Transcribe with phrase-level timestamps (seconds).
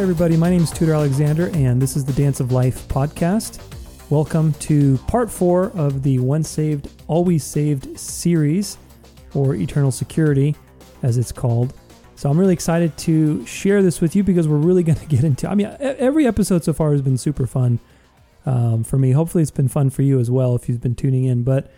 [0.00, 3.60] Everybody, my name is Tudor Alexander, and this is the Dance of Life podcast.
[4.08, 8.78] Welcome to part four of the Once Saved, Always Saved series,
[9.34, 10.56] or Eternal Security,
[11.02, 11.74] as it's called.
[12.16, 15.22] So I'm really excited to share this with you because we're really going to get
[15.22, 15.46] into.
[15.46, 17.78] I mean, every episode so far has been super fun
[18.46, 19.10] um, for me.
[19.10, 21.42] Hopefully, it's been fun for you as well if you've been tuning in.
[21.42, 21.70] But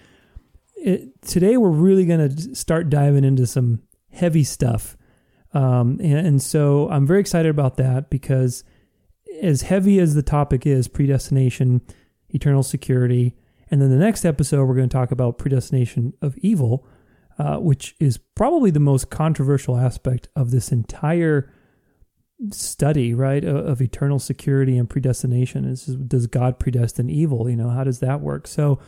[0.76, 4.96] it, today we're really going to start diving into some heavy stuff.
[5.54, 8.64] Um, and, and so I'm very excited about that because
[9.40, 11.82] as heavy as the topic is predestination,
[12.30, 13.34] eternal security,
[13.70, 16.86] and then the next episode we're going to talk about predestination of evil,
[17.38, 21.52] uh, which is probably the most controversial aspect of this entire
[22.50, 25.64] study, right, of, of eternal security and predestination.
[25.64, 27.48] Is does God predestine evil?
[27.48, 28.46] You know, how does that work?
[28.46, 28.78] So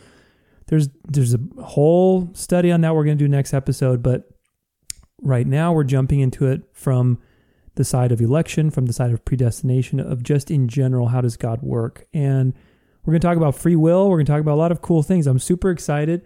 [0.67, 4.29] there's there's a whole study on that we're going to do next episode, but
[5.21, 7.19] right now we're jumping into it from
[7.75, 11.37] the side of election, from the side of predestination, of just in general, how does
[11.37, 12.07] God work?
[12.13, 12.53] And
[13.03, 14.09] we're going to talk about free will.
[14.09, 15.27] We're going to talk about a lot of cool things.
[15.27, 16.25] I'm super excited.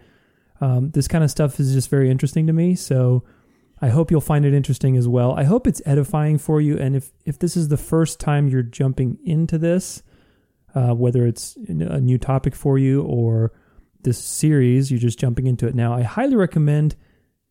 [0.60, 2.74] Um, this kind of stuff is just very interesting to me.
[2.74, 3.24] So
[3.82, 5.32] I hope you'll find it interesting as well.
[5.32, 6.78] I hope it's edifying for you.
[6.78, 10.02] And if, if this is the first time you're jumping into this,
[10.74, 13.52] uh, whether it's a new topic for you or
[14.02, 16.94] this series, you're just jumping into it now, I highly recommend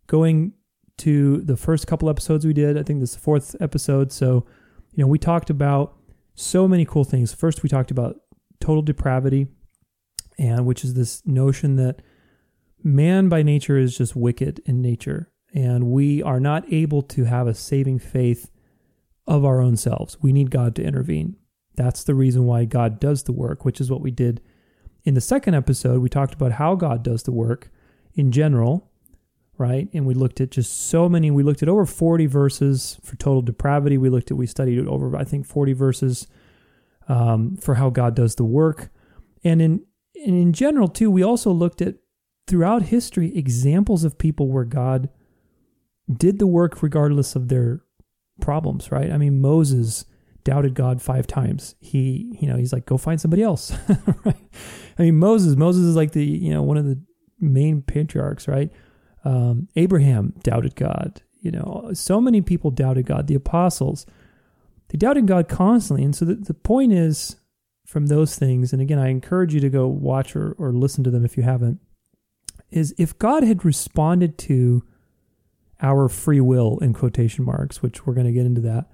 [0.08, 0.54] going
[1.00, 2.78] to the first couple episodes we did.
[2.78, 4.12] I think this is the fourth episode.
[4.12, 4.46] So,
[4.94, 5.96] you know, we talked about
[6.36, 7.34] so many cool things.
[7.34, 8.18] First, we talked about
[8.60, 9.48] total depravity,
[10.38, 12.02] and which is this notion that
[12.84, 17.48] man by nature is just wicked in nature, and we are not able to have
[17.48, 18.52] a saving faith
[19.28, 20.18] of our own selves.
[20.22, 21.36] We need God to intervene.
[21.76, 24.42] That's the reason why God does the work, which is what we did
[25.04, 26.02] in the second episode.
[26.02, 27.72] We talked about how God does the work
[28.16, 28.89] in general
[29.60, 29.90] right?
[29.94, 31.30] And we looked at just so many.
[31.30, 33.98] We looked at over 40 verses for total depravity.
[33.98, 36.28] We looked at, we studied over, I think, 40 verses
[37.10, 38.90] um, for how God does the work.
[39.44, 39.86] And in,
[40.26, 41.96] and in general, too, we also looked at
[42.48, 45.10] throughout history examples of people where God
[46.12, 47.84] did the work regardless of their
[48.40, 49.12] problems, right?
[49.12, 50.06] I mean, Moses
[50.46, 51.76] doubted God five times.
[51.82, 53.74] He, you know, he's like, go find somebody else,
[54.26, 54.38] right?
[54.98, 57.00] I mean, Moses, Moses is like the, you know, one of the
[57.40, 58.72] main patriarchs, right?
[59.24, 61.22] Um, Abraham doubted God.
[61.42, 63.28] You know, so many people doubted God.
[63.28, 64.06] The apostles,
[64.90, 66.04] they doubted God constantly.
[66.04, 67.38] And so the, the point is
[67.86, 71.12] from those things, and again, I encourage you to go watch or, or listen to
[71.12, 71.80] them if you haven't,
[72.70, 74.84] is if God had responded to
[75.82, 78.92] our free will in quotation marks, which we're going to get into that,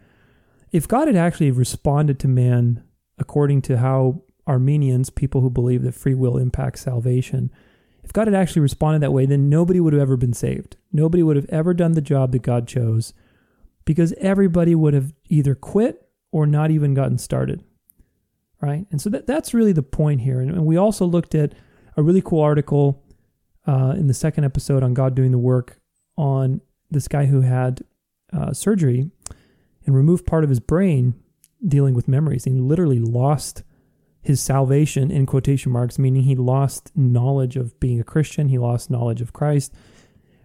[0.71, 2.83] if God had actually responded to man
[3.17, 7.51] according to how Arminians, people who believe that free will impacts salvation,
[8.05, 10.77] if God had actually responded that way, then nobody would have ever been saved.
[10.93, 13.13] Nobody would have ever done the job that God chose
[13.83, 17.63] because everybody would have either quit or not even gotten started.
[18.61, 18.85] Right?
[18.91, 20.39] And so that, that's really the point here.
[20.39, 21.53] And, and we also looked at
[21.97, 23.03] a really cool article
[23.65, 25.79] uh, in the second episode on God doing the work
[26.15, 26.61] on
[26.91, 27.81] this guy who had
[28.31, 29.09] uh, surgery
[29.85, 31.15] and removed part of his brain
[31.67, 32.45] dealing with memories.
[32.45, 33.63] And he literally lost
[34.25, 38.89] his salvation in quotation marks, meaning he lost knowledge of being a Christian, he lost
[38.89, 39.71] knowledge of Christ,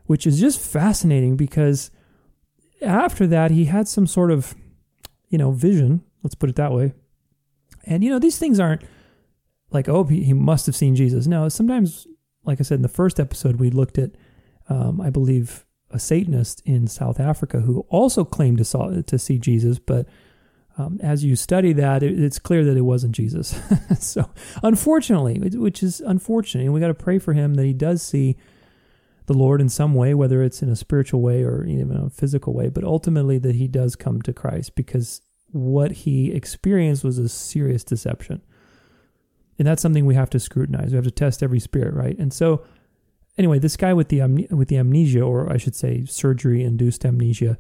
[0.05, 1.91] which is just fascinating because
[2.83, 4.55] after that he had some sort of,
[5.31, 6.93] you know, vision, let's put it that way.
[7.85, 8.83] And you know, these things aren't
[9.71, 11.27] like, oh, he, must have seen Jesus.
[11.27, 12.07] No, sometimes,
[12.45, 14.11] like I said in the first episode, we looked at,
[14.69, 19.39] um, I believe, a Satanist in South Africa who also claimed to saw to see
[19.39, 20.07] Jesus, but
[20.81, 23.61] um, as you study that, it, it's clear that it wasn't Jesus.
[23.99, 24.31] so,
[24.63, 28.37] unfortunately, which is unfortunate, and we got to pray for him that he does see
[29.27, 32.53] the Lord in some way, whether it's in a spiritual way or even a physical
[32.53, 35.21] way, but ultimately that he does come to Christ because
[35.53, 38.43] what he experienced was a serious deception.
[39.59, 40.91] And that's something we have to scrutinize.
[40.91, 42.19] We have to test every spirit, right?
[42.19, 42.65] And so,
[43.37, 47.59] anyway, this guy with the with the amnesia, or I should say, surgery-induced amnesia,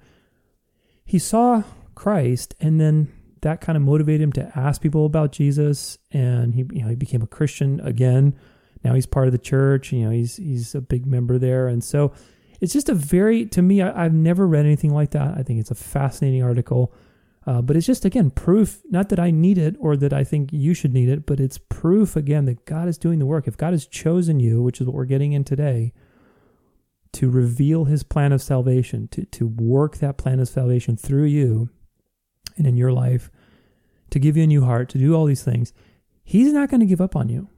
[1.04, 1.62] he saw
[2.00, 3.12] Christ, and then
[3.42, 6.94] that kind of motivated him to ask people about Jesus, and he you know he
[6.94, 8.34] became a Christian again.
[8.82, 9.92] Now he's part of the church.
[9.92, 12.14] You know he's he's a big member there, and so
[12.58, 15.36] it's just a very to me I, have never read anything like that.
[15.36, 16.90] I think it's a fascinating article.
[17.46, 20.54] Uh, but it's just again proof not that I need it or that I think
[20.54, 23.46] you should need it, but it's proof again that God is doing the work.
[23.46, 25.92] If God has chosen you, which is what we're getting in today,
[27.12, 31.68] to reveal his plan of salvation, to, to work that plan of salvation through you,
[32.60, 33.30] and in your life
[34.10, 35.72] to give you a new heart, to do all these things,
[36.22, 37.48] He's not going to give up on you.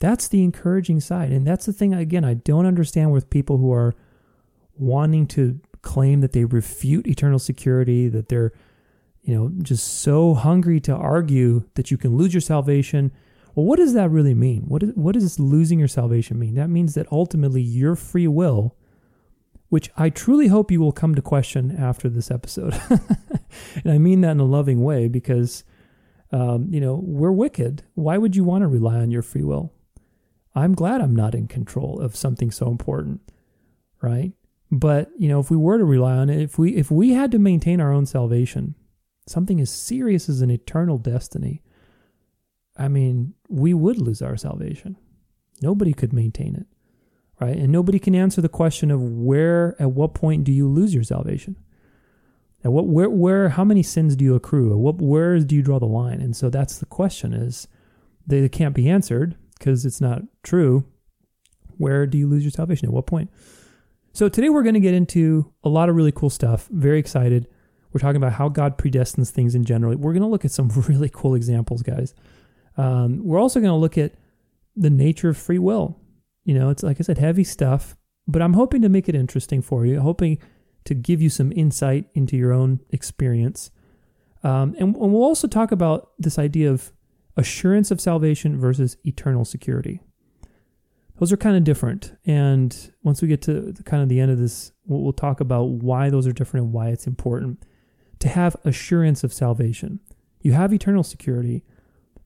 [0.00, 1.32] That's the encouraging side.
[1.32, 3.94] And that's the thing, again, I don't understand with people who are
[4.76, 8.52] wanting to claim that they refute eternal security, that they're,
[9.22, 13.10] you know, just so hungry to argue that you can lose your salvation.
[13.54, 14.64] Well, what does that really mean?
[14.68, 16.54] What, is, what does losing your salvation mean?
[16.54, 18.76] That means that ultimately your free will,
[19.68, 22.80] which I truly hope you will come to question after this episode.
[22.90, 25.64] and I mean that in a loving way because,
[26.32, 27.82] um, you know, we're wicked.
[27.94, 29.72] Why would you want to rely on your free will?
[30.54, 33.20] I'm glad I'm not in control of something so important,
[34.00, 34.32] right?
[34.70, 37.30] But, you know, if we were to rely on it, if we if we had
[37.32, 38.74] to maintain our own salvation,
[39.26, 41.62] something as serious as an eternal destiny,
[42.76, 44.96] I mean, we would lose our salvation.
[45.62, 46.66] Nobody could maintain it,
[47.44, 47.56] right?
[47.56, 51.04] And nobody can answer the question of where, at what point do you lose your
[51.04, 51.56] salvation?
[52.64, 54.72] At what, where, where, how many sins do you accrue?
[54.72, 56.20] At what, where do you draw the line?
[56.20, 57.68] And so that's the question: is
[58.26, 60.84] they can't be answered because it's not true.
[61.76, 62.88] Where do you lose your salvation?
[62.88, 63.30] At what point?
[64.12, 66.68] So today we're going to get into a lot of really cool stuff.
[66.70, 67.48] Very excited.
[67.92, 69.96] We're talking about how God predestines things in general.
[69.96, 72.14] We're going to look at some really cool examples, guys.
[72.76, 74.14] Um, we're also going to look at
[74.76, 75.98] the nature of free will.
[76.44, 77.96] You know, it's like I said, heavy stuff,
[78.26, 80.38] but I'm hoping to make it interesting for you, hoping
[80.84, 83.70] to give you some insight into your own experience.
[84.42, 86.92] Um, and, and we'll also talk about this idea of
[87.36, 90.00] assurance of salvation versus eternal security.
[91.18, 92.16] Those are kind of different.
[92.26, 95.64] And once we get to kind of the end of this, we'll, we'll talk about
[95.64, 97.64] why those are different and why it's important
[98.18, 100.00] to have assurance of salvation.
[100.40, 101.64] You have eternal security,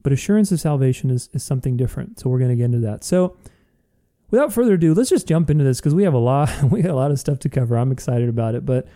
[0.03, 2.19] but assurance of salvation is, is something different.
[2.19, 3.05] So we're going to get into that.
[3.05, 3.37] So
[4.31, 6.91] without further ado, let's just jump into this because we have a lot we got
[6.91, 7.77] a lot of stuff to cover.
[7.77, 8.65] I'm excited about it.
[8.65, 8.87] But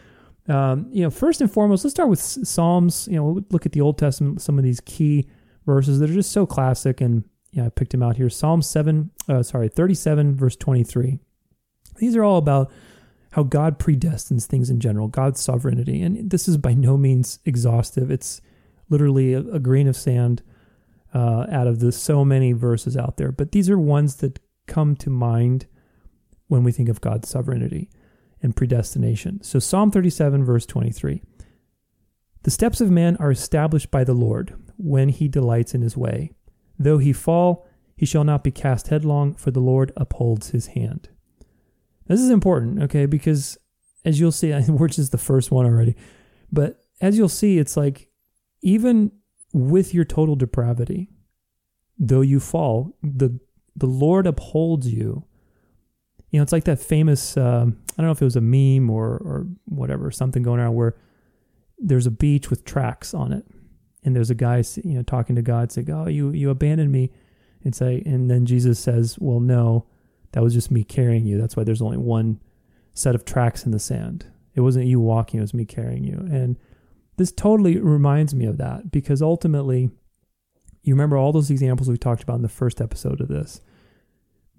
[0.49, 3.06] um, you know, first and foremost, let's start with Psalms.
[3.08, 5.29] You know, we'll look at the Old Testament, some of these key
[5.67, 8.29] verses that are just so classic, and yeah, I picked them out here.
[8.29, 11.19] Psalm seven, uh, sorry, 37, verse 23.
[11.99, 12.73] These are all about
[13.32, 16.02] how God predestines things in general, God's sovereignty.
[16.02, 18.11] And this is by no means exhaustive.
[18.11, 18.40] It's
[18.88, 20.43] literally a, a grain of sand
[21.14, 23.32] uh, out of the so many verses out there.
[23.32, 25.66] But these are ones that come to mind
[26.48, 27.90] when we think of God's sovereignty
[28.42, 29.42] and predestination.
[29.42, 31.22] So Psalm 37, verse 23.
[32.42, 36.32] The steps of man are established by the Lord when he delights in his way.
[36.78, 37.66] Though he fall,
[37.96, 41.08] he shall not be cast headlong, for the Lord upholds his hand.
[42.08, 43.56] This is important, okay, because
[44.04, 45.94] as you'll see, we're just the first one already,
[46.50, 48.08] but as you'll see, it's like
[48.62, 49.12] even
[49.52, 51.10] with your total depravity,
[51.98, 53.38] though you fall, the
[53.76, 55.24] the Lord upholds you.
[56.30, 57.36] You know, it's like that famous.
[57.36, 60.74] Um, I don't know if it was a meme or or whatever, something going around
[60.74, 60.96] where
[61.78, 63.44] there's a beach with tracks on it,
[64.04, 67.10] and there's a guy, you know, talking to God, saying, "Oh, you you abandoned me,"
[67.64, 69.86] and say, and then Jesus says, "Well, no,
[70.32, 71.38] that was just me carrying you.
[71.38, 72.40] That's why there's only one
[72.94, 74.26] set of tracks in the sand.
[74.54, 76.26] It wasn't you walking, it was me carrying you.
[76.30, 76.56] And
[77.16, 79.90] this totally reminds me of that because ultimately,
[80.82, 83.61] you remember all those examples we talked about in the first episode of this.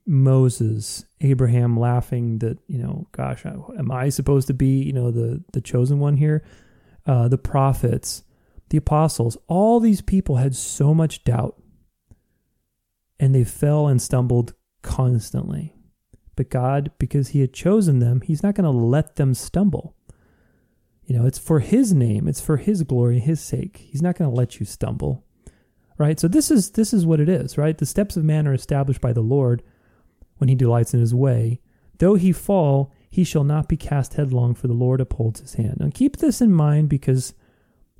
[0.05, 5.43] Moses, Abraham laughing that, you know, gosh, am I supposed to be, you know, the
[5.53, 6.43] the chosen one here?
[7.05, 8.23] Uh, the prophets,
[8.69, 11.61] the apostles, all these people had so much doubt
[13.19, 15.73] and they fell and stumbled constantly.
[16.35, 19.95] But God, because He had chosen them, He's not going to let them stumble.
[21.05, 23.77] You know, it's for His name, it's for His glory, His sake.
[23.77, 25.22] He's not going to let you stumble.
[25.97, 26.19] Right?
[26.19, 27.77] So this is this is what it is, right?
[27.77, 29.61] The steps of man are established by the Lord
[30.37, 31.61] when he delights in his way.
[31.99, 35.77] Though he fall, he shall not be cast headlong, for the Lord upholds his hand.
[35.79, 37.33] And keep this in mind because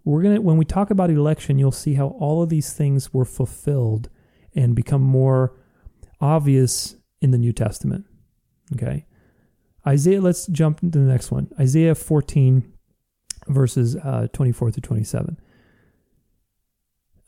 [0.04, 3.26] we're gonna when we talk about election, you'll see how all of these things were
[3.26, 4.10] fulfilled
[4.56, 5.56] and become more
[6.20, 8.06] obvious in the New Testament.
[8.74, 9.06] Okay.
[9.86, 11.50] Isaiah, let's jump to the next one.
[11.60, 12.72] Isaiah 14,
[13.48, 15.38] verses uh, 24 to 27.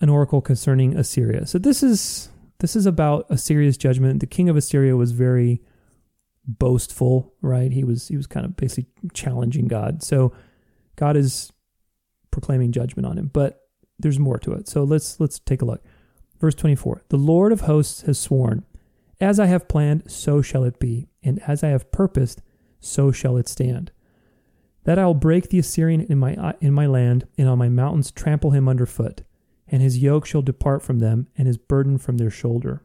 [0.02, 1.46] An oracle concerning Assyria.
[1.46, 4.20] So this is this is about Assyria's judgment.
[4.20, 5.62] The king of Assyria was very
[6.48, 7.72] boastful, right?
[7.72, 10.04] He was he was kind of basically challenging God.
[10.04, 10.34] So
[10.96, 11.52] God is
[12.32, 13.62] proclaiming judgment on him, but
[14.00, 14.68] there's more to it.
[14.68, 15.84] So let's let's take a look.
[16.40, 17.04] Verse 24.
[17.10, 18.66] The Lord of hosts has sworn,
[19.20, 22.42] as I have planned, so shall it be, and as I have purposed,
[22.80, 23.92] so shall it stand.
[24.84, 28.12] That I will break the Assyrian in my, in my land, and on my mountains
[28.12, 29.22] trample him underfoot,
[29.68, 32.84] and his yoke shall depart from them, and his burden from their shoulder.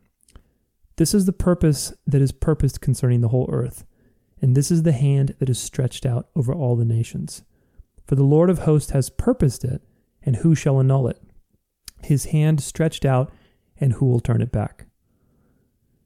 [0.96, 3.84] This is the purpose that is purposed concerning the whole earth,
[4.42, 7.42] and this is the hand that is stretched out over all the nations.
[8.06, 9.82] For the Lord of hosts has purposed it,
[10.22, 11.22] and who shall annul it?
[12.02, 13.32] His hand stretched out,
[13.78, 14.86] and who will turn it back?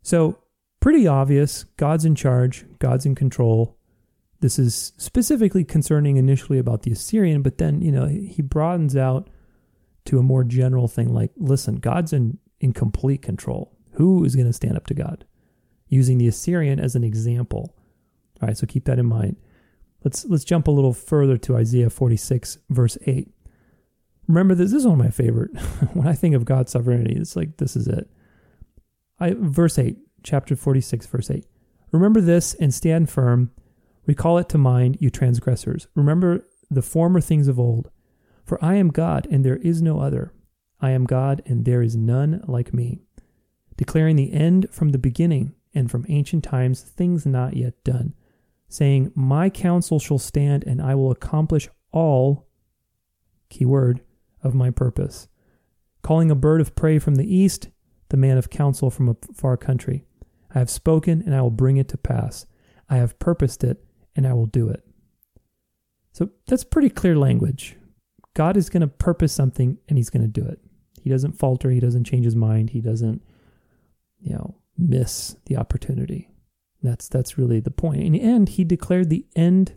[0.02, 0.38] So,
[0.80, 3.78] pretty obvious God's in charge, God's in control.
[4.40, 9.30] This is specifically concerning initially about the Assyrian, but then, you know, he broadens out
[10.06, 13.76] to a more general thing like, listen, God's in, in complete control.
[13.92, 15.25] Who is going to stand up to God?
[15.88, 17.75] Using the Assyrian as an example.
[18.42, 19.37] All right, so keep that in mind.
[20.02, 23.30] Let's let's jump a little further to Isaiah 46 verse 8.
[24.26, 25.56] Remember this, this is one of my favorite.
[25.94, 28.11] when I think of God's sovereignty, it's like this is it.
[29.18, 31.46] I verse 8, chapter 46 verse 8.
[31.92, 33.50] Remember this and stand firm
[34.06, 35.87] Recall it to mind, you transgressors.
[35.94, 37.90] Remember the former things of old.
[38.44, 40.32] For I am God, and there is no other.
[40.80, 43.00] I am God, and there is none like me.
[43.76, 48.14] Declaring the end from the beginning, and from ancient times things not yet done.
[48.68, 52.46] Saying, My counsel shall stand, and I will accomplish all,
[53.48, 54.00] keyword,
[54.42, 55.28] of my purpose.
[56.02, 57.68] Calling a bird of prey from the east,
[58.10, 60.04] the man of counsel from a far country.
[60.54, 62.46] I have spoken, and I will bring it to pass.
[62.90, 63.82] I have purposed it,
[64.14, 64.84] and I will do it.
[66.12, 67.76] So that's pretty clear language.
[68.34, 70.60] God is going to purpose something and he's going to do it.
[71.02, 73.22] He doesn't falter, he doesn't change his mind, he doesn't
[74.24, 76.30] you know, miss the opportunity.
[76.82, 78.02] That's that's really the point.
[78.02, 79.76] In the end, he declared the end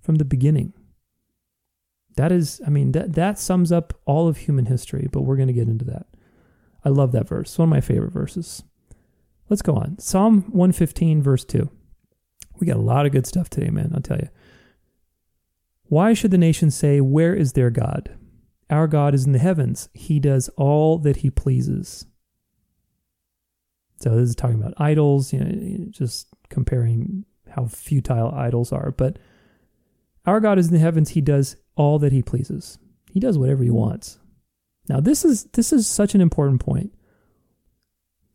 [0.00, 0.72] from the beginning.
[2.16, 5.48] That is, I mean, that that sums up all of human history, but we're going
[5.48, 6.06] to get into that.
[6.84, 7.58] I love that verse.
[7.58, 8.62] One of my favorite verses.
[9.48, 9.98] Let's go on.
[9.98, 11.68] Psalm 115 verse 2.
[12.60, 14.28] We got a lot of good stuff today, man, I'll tell you.
[15.90, 18.16] Why should the nations say, Where is their God?
[18.70, 19.88] Our God is in the heavens.
[19.92, 22.06] He does all that he pleases.
[23.96, 28.92] So this is talking about idols, you know, just comparing how futile idols are.
[28.92, 29.18] But
[30.24, 31.10] our God is in the heavens.
[31.10, 32.78] He does all that he pleases.
[33.10, 34.20] He does whatever he wants.
[34.88, 36.94] Now this is this is such an important point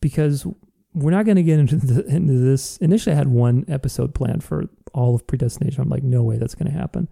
[0.01, 0.45] because
[0.93, 2.75] we're not going to get into, the, into this.
[2.77, 5.81] Initially, I had one episode planned for all of predestination.
[5.81, 7.07] I'm like, no way that's going to happen.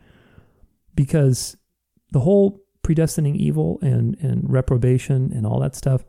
[0.95, 1.57] Because
[2.11, 6.03] the whole predestining evil and, and reprobation and all that stuff,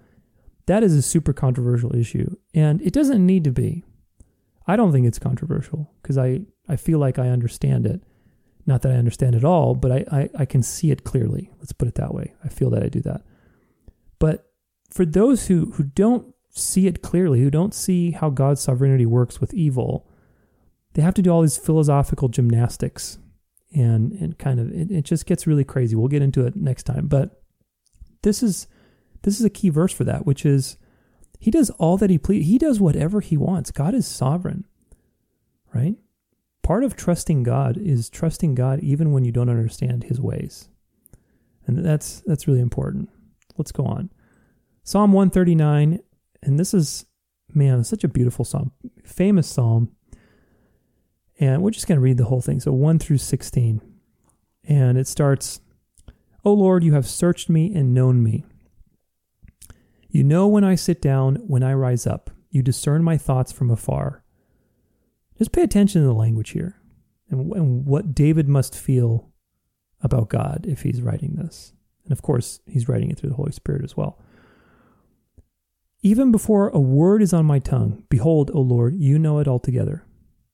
[0.66, 2.34] that is a super controversial issue.
[2.54, 3.84] And it doesn't need to be.
[4.66, 8.02] I don't think it's controversial because I, I feel like I understand it.
[8.66, 11.50] Not that I understand it all, but I, I, I can see it clearly.
[11.58, 12.34] Let's put it that way.
[12.42, 13.22] I feel that I do that.
[14.18, 14.50] But
[14.90, 19.38] for those who, who don't see it clearly, who don't see how God's sovereignty works
[19.38, 20.08] with evil,
[20.94, 23.18] they have to do all these philosophical gymnastics.
[23.74, 25.96] And, and kind of it, it just gets really crazy.
[25.96, 27.08] We'll get into it next time.
[27.08, 27.42] But
[28.22, 28.68] this is
[29.22, 30.76] this is a key verse for that, which is
[31.40, 32.46] he does all that he please.
[32.46, 33.72] He does whatever he wants.
[33.72, 34.64] God is sovereign,
[35.74, 35.96] right?
[36.62, 40.68] Part of trusting God is trusting God even when you don't understand his ways.
[41.66, 43.08] And that's that's really important.
[43.56, 44.10] Let's go on.
[44.84, 46.00] Psalm 139
[46.44, 47.06] and this is,
[47.52, 48.72] man, such a beautiful psalm,
[49.04, 49.90] famous psalm.
[51.40, 52.60] And we're just going to read the whole thing.
[52.60, 53.80] So 1 through 16.
[54.66, 55.60] And it starts,
[56.44, 58.44] O Lord, you have searched me and known me.
[60.08, 62.30] You know when I sit down, when I rise up.
[62.50, 64.22] You discern my thoughts from afar.
[65.36, 66.80] Just pay attention to the language here
[67.28, 69.32] and, and what David must feel
[70.00, 71.72] about God if he's writing this.
[72.04, 74.20] And of course, he's writing it through the Holy Spirit as well.
[76.02, 80.04] Even before a word is on my tongue, behold, O Lord, you know it altogether.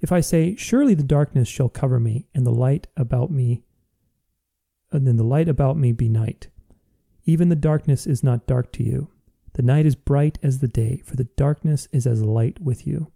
[0.00, 3.62] If I say, Surely the darkness shall cover me, and the light about me,
[4.92, 6.48] and then the light about me be night.
[7.24, 9.08] Even the darkness is not dark to you.
[9.54, 13.10] The night is bright as the day, for the darkness is as light with you.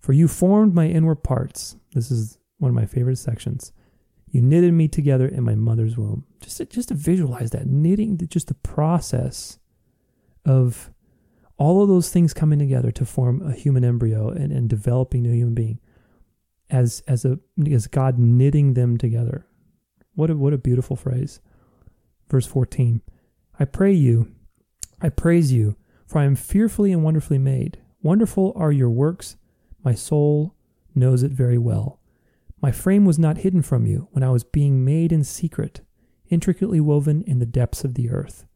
[0.00, 1.76] For you formed my inward parts.
[1.92, 3.72] This is one of my favorite sections.
[4.30, 6.24] You knitted me together in my mother's womb.
[6.40, 9.58] Just to, just to visualize that knitting, just the process
[10.44, 10.90] of
[11.56, 15.34] all of those things coming together to form a human embryo and, and developing a
[15.34, 15.80] human being
[16.70, 17.38] as as a
[17.70, 19.46] as God knitting them together.
[20.14, 21.40] What a what a beautiful phrase.
[22.28, 23.00] Verse 14.
[23.60, 24.30] I pray you,
[25.00, 27.78] I praise you, for I am fearfully and wonderfully made.
[28.02, 29.36] Wonderful are your works,
[29.82, 30.54] my soul
[30.94, 31.98] knows it very well.
[32.60, 35.80] My frame was not hidden from you when I was being made in secret,
[36.28, 38.46] intricately woven in the depths of the earth.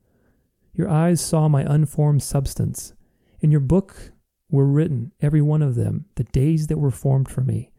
[0.72, 2.94] Your eyes saw my unformed substance.
[3.40, 4.12] In your book
[4.50, 7.71] were written, every one of them, the days that were formed for me,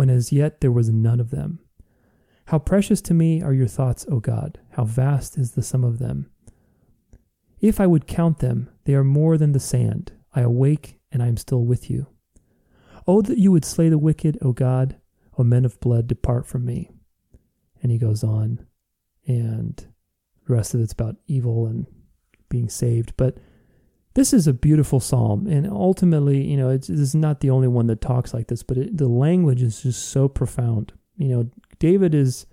[0.00, 1.58] when as yet there was none of them.
[2.46, 4.58] How precious to me are your thoughts, O God!
[4.70, 6.30] How vast is the sum of them!
[7.60, 10.12] If I would count them, they are more than the sand.
[10.34, 12.06] I awake, and I am still with you.
[13.06, 14.96] Oh, that you would slay the wicked, O God!
[15.36, 16.90] O men of blood, depart from me.
[17.82, 18.64] And he goes on,
[19.26, 19.76] and
[20.46, 21.86] the rest of it's about evil and
[22.48, 23.12] being saved.
[23.18, 23.36] But
[24.14, 27.86] this is a beautiful psalm, and ultimately, you know, it's, is not the only one
[27.86, 30.92] that talks like this, but it, the language is just so profound.
[31.16, 32.46] You know, David is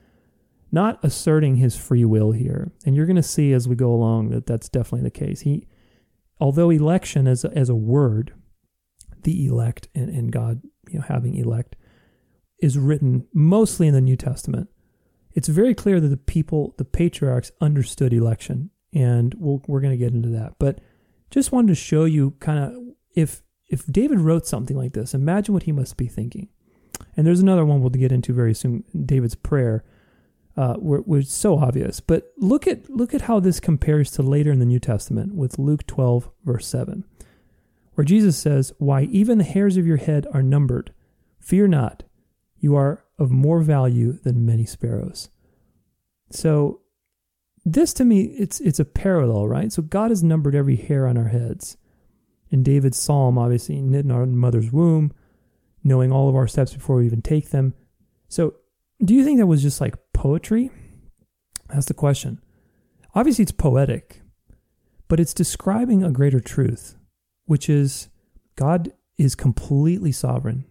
[0.72, 4.30] not asserting his free will here, and you're going to see as we go along
[4.30, 5.42] that that's definitely the case.
[5.42, 5.68] He,
[6.40, 8.34] although election as as a word,
[9.24, 11.76] the elect and, and God, you know, having elect,
[12.62, 14.70] is written mostly in the New Testament.
[15.32, 19.98] It's very clear that the people, the patriarchs, understood election, and we'll, we're going to
[19.98, 20.56] get into that.
[20.60, 20.82] But
[21.30, 22.74] just wanted to show you kind of
[23.16, 26.48] if if David wrote something like this, imagine what he must be thinking.
[27.16, 29.84] And there's another one we'll get into very soon, David's prayer,
[30.56, 30.76] uh,
[31.10, 32.00] is so obvious.
[32.00, 35.60] But look at look at how this compares to later in the New Testament with
[35.60, 37.04] Luke 12 verse 7,
[37.94, 40.92] where Jesus says, "Why even the hairs of your head are numbered.
[41.40, 42.04] Fear not,
[42.60, 45.30] you are of more value than many sparrows."
[46.32, 46.82] So
[47.74, 49.72] this to me it's it's a parallel, right?
[49.74, 51.78] So God has numbered every hair on our heads.
[52.50, 55.12] In David's psalm, obviously knit in our mother's womb,
[55.84, 57.74] knowing all of our steps before we even take them.
[58.30, 58.56] So,
[59.04, 60.72] do you think that was just like poetry?
[61.68, 62.42] That's the question.
[63.14, 64.22] Obviously, it's poetic,
[65.10, 66.96] but it's describing a greater truth,
[67.46, 68.08] which is
[68.56, 70.64] God is completely sovereign.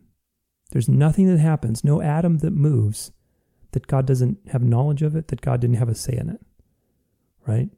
[0.70, 3.12] There's nothing that happens, no atom that moves,
[3.72, 6.45] that God doesn't have knowledge of it, that God didn't have a say in it
[7.46, 7.70] right?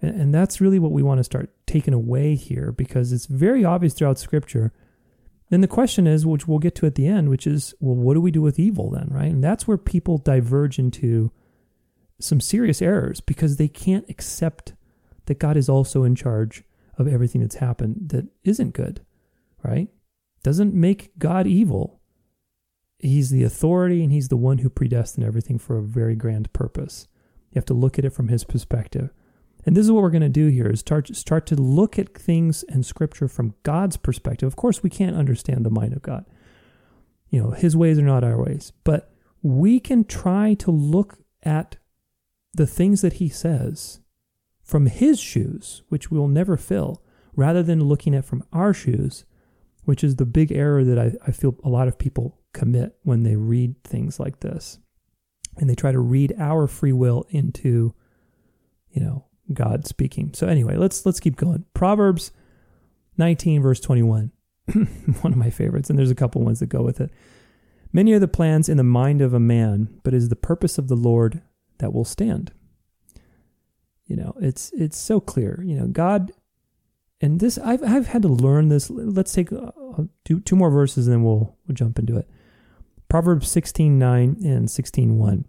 [0.00, 3.64] And, and that's really what we want to start taking away here because it's very
[3.64, 4.72] obvious throughout Scripture.
[5.50, 8.14] Then the question is, which we'll get to at the end, which is, well, what
[8.14, 9.30] do we do with evil then, right?
[9.30, 11.30] And that's where people diverge into
[12.18, 14.74] some serious errors because they can't accept
[15.26, 16.64] that God is also in charge
[16.98, 19.04] of everything that's happened that isn't good,
[19.62, 19.88] right?
[20.42, 22.00] Doesn't make God evil.
[22.98, 27.06] He's the authority and he's the one who predestined everything for a very grand purpose.
[27.50, 29.10] You have to look at it from his perspective.
[29.64, 32.14] And this is what we're going to do here is start start to look at
[32.14, 34.46] things and scripture from God's perspective.
[34.46, 36.24] Of course, we can't understand the mind of God.
[37.30, 41.76] You know, his ways are not our ways, but we can try to look at
[42.54, 44.00] the things that he says
[44.62, 47.02] from his shoes, which we'll never fill,
[47.34, 49.24] rather than looking at from our shoes,
[49.84, 53.24] which is the big error that I, I feel a lot of people commit when
[53.24, 54.78] they read things like this
[55.58, 57.94] and they try to read our free will into
[58.90, 60.32] you know god speaking.
[60.34, 61.64] So anyway let's let's keep going.
[61.74, 62.32] Proverbs
[63.18, 64.32] 19 verse 21
[65.20, 67.10] one of my favorites and there's a couple ones that go with it.
[67.92, 70.78] Many are the plans in the mind of a man but it is the purpose
[70.78, 71.42] of the lord
[71.78, 72.52] that will stand.
[74.06, 75.62] You know it's it's so clear.
[75.64, 76.32] You know god
[77.20, 78.90] and this i've, I've had to learn this.
[78.90, 79.70] Let's take uh,
[80.24, 82.28] two, two more verses and then we'll, we'll jump into it
[83.08, 85.44] Proverbs 16 9 and 16 1.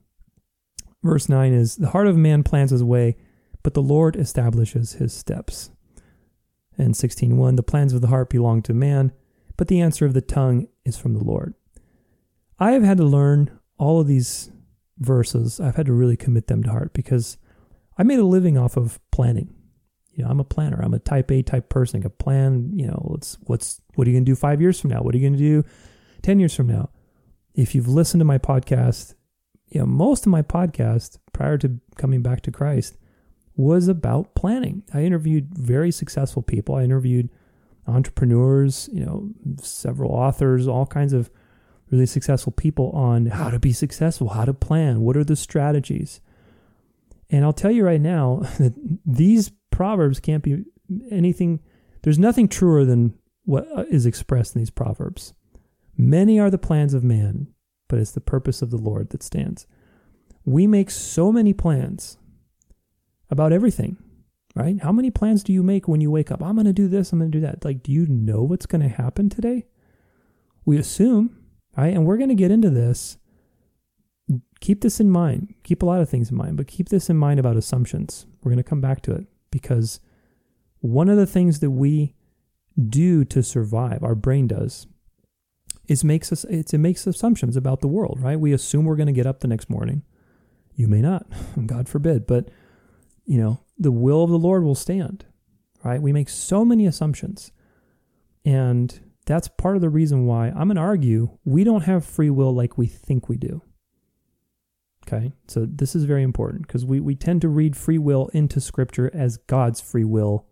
[1.04, 3.16] Verse 9 is The heart of man plans his way,
[3.64, 5.72] but the Lord establishes his steps.
[6.78, 9.12] And 16 1 The plans of the heart belong to man,
[9.56, 11.54] but the answer of the tongue is from the Lord.
[12.60, 14.52] I have had to learn all of these
[15.00, 15.60] verses.
[15.60, 17.38] I've had to really commit them to heart because
[17.98, 19.54] I made a living off of planning.
[20.14, 20.80] You know, I'm a planner.
[20.82, 22.00] I'm a type A type person.
[22.00, 24.90] I can plan, you know, what's what's what are you gonna do five years from
[24.90, 25.02] now?
[25.02, 25.64] What are you gonna do
[26.22, 26.90] ten years from now?
[27.58, 29.16] If you've listened to my podcast,
[29.68, 32.98] you know, most of my podcast prior to coming back to Christ
[33.58, 34.84] was about planning.
[34.94, 36.76] I interviewed very successful people.
[36.76, 37.30] I interviewed
[37.88, 39.30] entrepreneurs, you know,
[39.62, 41.30] several authors, all kinds of
[41.90, 46.22] really successful people on how to be successful, how to plan, what are the strategies.
[47.30, 48.74] And I'll tell you right now that
[49.06, 50.64] these proverbs can't be
[51.12, 51.60] anything
[52.04, 55.34] there's nothing truer than what uh, is expressed in these proverbs.
[55.98, 57.48] Many are the plans of man,
[57.88, 59.66] but it's the purpose of the Lord that stands.
[60.46, 62.18] We make so many plans
[63.30, 63.98] about everything,
[64.56, 64.80] right?
[64.82, 66.42] How many plans do you make when you wake up?
[66.44, 67.66] I'm going to do this, I'm going to do that.
[67.66, 69.66] Like, do you know what's going to happen today?
[70.66, 71.36] We assume,
[71.76, 71.94] right?
[71.94, 73.18] And we're going to get into this.
[74.60, 75.56] Keep this in mind.
[75.64, 78.26] Keep a lot of things in mind, but keep this in mind about assumptions.
[78.42, 80.00] We're going to come back to it because
[80.80, 82.16] one of the things that we
[82.90, 84.88] do to survive, our brain does,
[85.88, 88.40] is makes us it makes assumptions about the world, right?
[88.40, 90.04] We assume we're going to get up the next morning.
[90.76, 91.26] You may not,
[91.66, 92.50] God forbid, but
[93.26, 95.26] you know, the will of the Lord will stand,
[95.84, 96.02] right?
[96.02, 97.52] We make so many assumptions.
[98.46, 102.30] And that's part of the reason why I'm going to argue we don't have free
[102.30, 103.62] will like we think we do.
[105.06, 108.60] Okay, so this is very important because we, we tend to read free will into
[108.60, 110.46] scripture as God's free will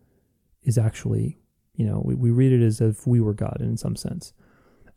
[0.63, 1.39] is actually,
[1.74, 4.34] you know, we, we read it as if we were God in some sense.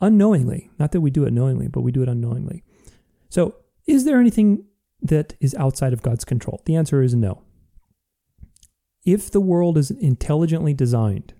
[0.00, 2.62] Unknowingly, not that we do it knowingly, but we do it unknowingly.
[3.28, 3.56] So,
[3.86, 4.64] is there anything
[5.02, 6.62] that is outside of God's control?
[6.66, 7.42] The answer is no.
[9.04, 11.34] If the world is intelligently designed,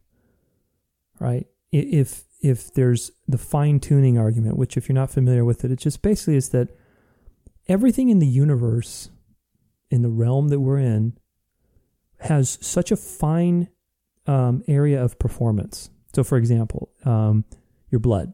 [1.21, 1.47] right?
[1.71, 5.79] If if there's the fine tuning argument, which if you're not familiar with it, it
[5.79, 6.69] just basically is that
[7.69, 9.11] everything in the universe,
[9.91, 11.19] in the realm that we're in,
[12.21, 13.69] has such a fine
[14.27, 15.91] um, area of performance.
[16.15, 17.45] So, for example, um,
[17.91, 18.33] your blood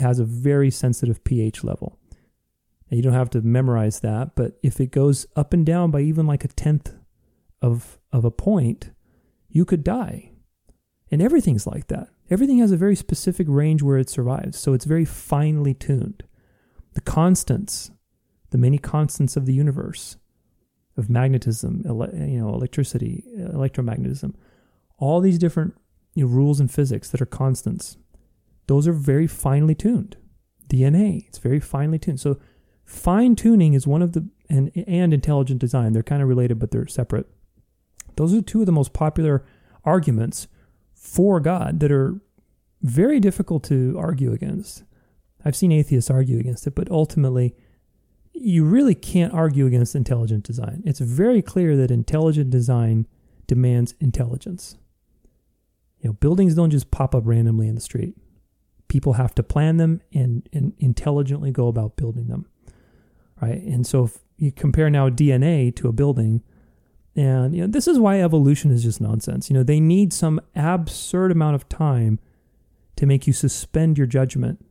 [0.00, 1.98] has a very sensitive pH level.
[2.90, 6.00] Now, you don't have to memorize that, but if it goes up and down by
[6.00, 6.92] even like a tenth
[7.62, 8.90] of of a point,
[9.48, 10.32] you could die.
[11.12, 12.08] And everything's like that.
[12.30, 16.22] Everything has a very specific range where it survives, so it's very finely tuned.
[16.94, 17.90] The constants
[18.50, 20.16] the many constants of the universe,
[20.96, 24.34] of magnetism, ele- you know, electricity, electromagnetism,
[24.98, 25.74] all these different
[26.14, 27.96] you know, rules in physics that are constants.
[28.70, 30.16] Those are very finely tuned.
[30.68, 32.20] DNA, it's very finely tuned.
[32.20, 32.38] So
[32.84, 35.92] fine tuning is one of the and and intelligent design.
[35.92, 37.26] They're kind of related, but they're separate.
[38.14, 39.44] Those are two of the most popular
[39.84, 40.46] arguments
[40.94, 42.20] for God that are
[42.80, 44.84] very difficult to argue against.
[45.44, 47.56] I've seen atheists argue against it, but ultimately
[48.32, 50.84] you really can't argue against intelligent design.
[50.86, 53.08] It's very clear that intelligent design
[53.48, 54.76] demands intelligence.
[55.98, 58.14] You know, buildings don't just pop up randomly in the street.
[58.90, 62.44] People have to plan them and, and intelligently go about building them.
[63.40, 63.62] Right?
[63.62, 66.42] And so if you compare now DNA to a building,
[67.16, 69.48] and you know, this is why evolution is just nonsense.
[69.48, 72.20] You know, they need some absurd amount of time
[72.96, 74.62] to make you suspend your judgment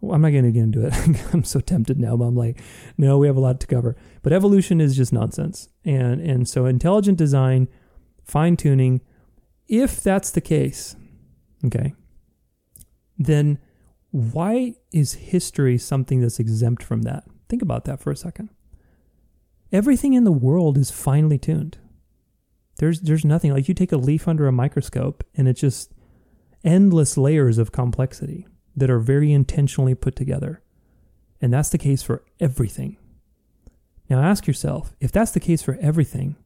[0.00, 0.94] well, I'm not going to get into it.
[1.34, 2.60] I'm so tempted now, but I'm like,
[2.96, 3.96] no, we have a lot to cover.
[4.22, 5.68] But evolution is just nonsense.
[5.84, 7.68] And and so intelligent design,
[8.24, 9.00] fine tuning,
[9.66, 10.96] if that's the case,
[11.64, 11.94] okay,
[13.18, 13.58] then
[14.10, 17.24] why is history something that's exempt from that?
[17.48, 18.50] Think about that for a second.
[19.72, 21.78] Everything in the world is finely tuned.
[22.78, 25.92] There's there's nothing like you take a leaf under a microscope and it's just
[26.64, 30.62] endless layers of complexity that are very intentionally put together.
[31.40, 32.96] And that's the case for everything.
[34.08, 36.36] Now ask yourself if that's the case for everything,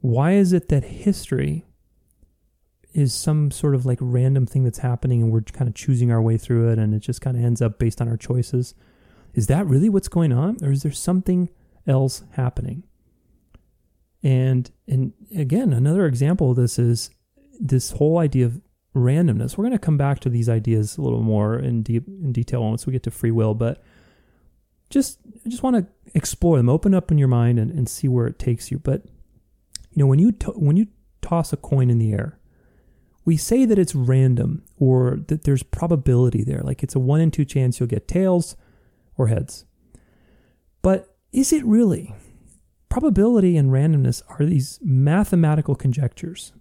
[0.00, 1.64] why is it that history
[2.94, 6.22] is some sort of like random thing that's happening and we're kind of choosing our
[6.22, 8.74] way through it and it just kind of ends up based on our choices?
[9.34, 10.58] Is that really what's going on?
[10.62, 11.50] Or is there something
[11.86, 12.84] else happening?
[14.22, 17.10] And and again, another example of this is
[17.60, 18.60] this whole idea of
[18.94, 19.58] randomness.
[19.58, 22.62] We're going to come back to these ideas a little more in deep in detail
[22.62, 23.82] once we get to free will, but
[24.88, 28.08] just I just want to explore them, open up in your mind and, and see
[28.08, 28.78] where it takes you.
[28.78, 29.04] But
[29.90, 30.86] you know, when you to, when you
[31.20, 32.38] toss a coin in the air,
[33.24, 37.30] we say that it's random or that there's probability there, like it's a one in
[37.30, 38.56] two chance you'll get tails
[39.16, 39.64] or heads.
[40.82, 42.14] But is it really?
[42.88, 46.52] Probability and randomness are these mathematical conjectures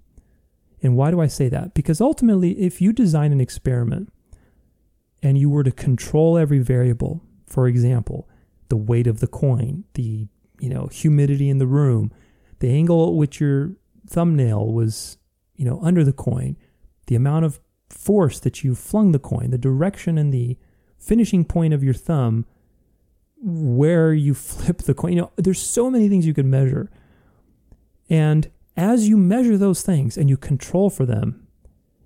[0.84, 1.74] and why do I say that?
[1.74, 4.12] Because ultimately, if you design an experiment
[5.24, 8.28] and you were to control every variable, for example,
[8.68, 10.28] the weight of the coin, the
[10.60, 12.12] you know humidity in the room,
[12.60, 13.72] the angle at which your
[14.08, 15.18] thumbnail was
[15.56, 16.58] you know under the coin,
[17.08, 20.58] the amount of force that you flung the coin, the direction and the
[20.98, 22.46] finishing point of your thumb,
[23.42, 25.14] where you flip the coin.
[25.14, 26.90] You know, there's so many things you can measure.
[28.10, 31.48] And as you measure those things and you control for them,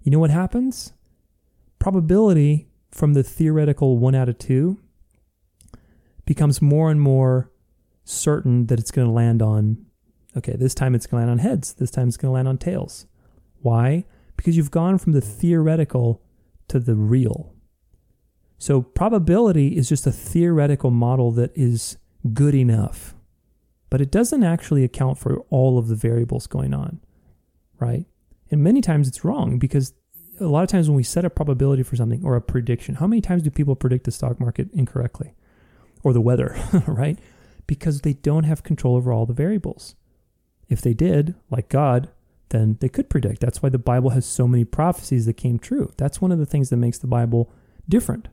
[0.03, 0.93] you know what happens?
[1.79, 4.79] Probability from the theoretical one out of two
[6.25, 7.51] becomes more and more
[8.03, 9.85] certain that it's going to land on,
[10.35, 12.47] okay, this time it's going to land on heads, this time it's going to land
[12.47, 13.05] on tails.
[13.61, 14.05] Why?
[14.35, 16.21] Because you've gone from the theoretical
[16.67, 17.53] to the real.
[18.57, 21.97] So probability is just a theoretical model that is
[22.33, 23.13] good enough
[23.89, 26.99] but it doesn't actually account for all of the variables going on,
[27.79, 28.05] right?
[28.51, 29.93] And many times it's wrong because
[30.39, 33.07] a lot of times when we set a probability for something or a prediction, how
[33.07, 35.33] many times do people predict the stock market incorrectly
[36.03, 37.17] or the weather, right?
[37.65, 39.95] Because they don't have control over all the variables.
[40.69, 42.09] If they did, like God,
[42.49, 43.41] then they could predict.
[43.41, 45.91] That's why the Bible has so many prophecies that came true.
[45.97, 47.51] That's one of the things that makes the Bible
[47.87, 48.27] different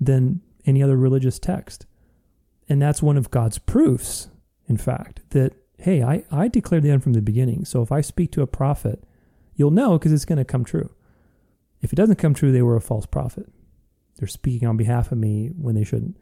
[0.00, 1.86] than any other religious text.
[2.68, 4.28] And that's one of God's proofs
[4.68, 7.64] in fact, that, hey, I, I declared the end from the beginning.
[7.64, 9.02] So if I speak to a prophet,
[9.54, 10.90] you'll know because it's going to come true.
[11.80, 13.46] If it doesn't come true, they were a false prophet.
[14.16, 16.16] They're speaking on behalf of me when they shouldn't.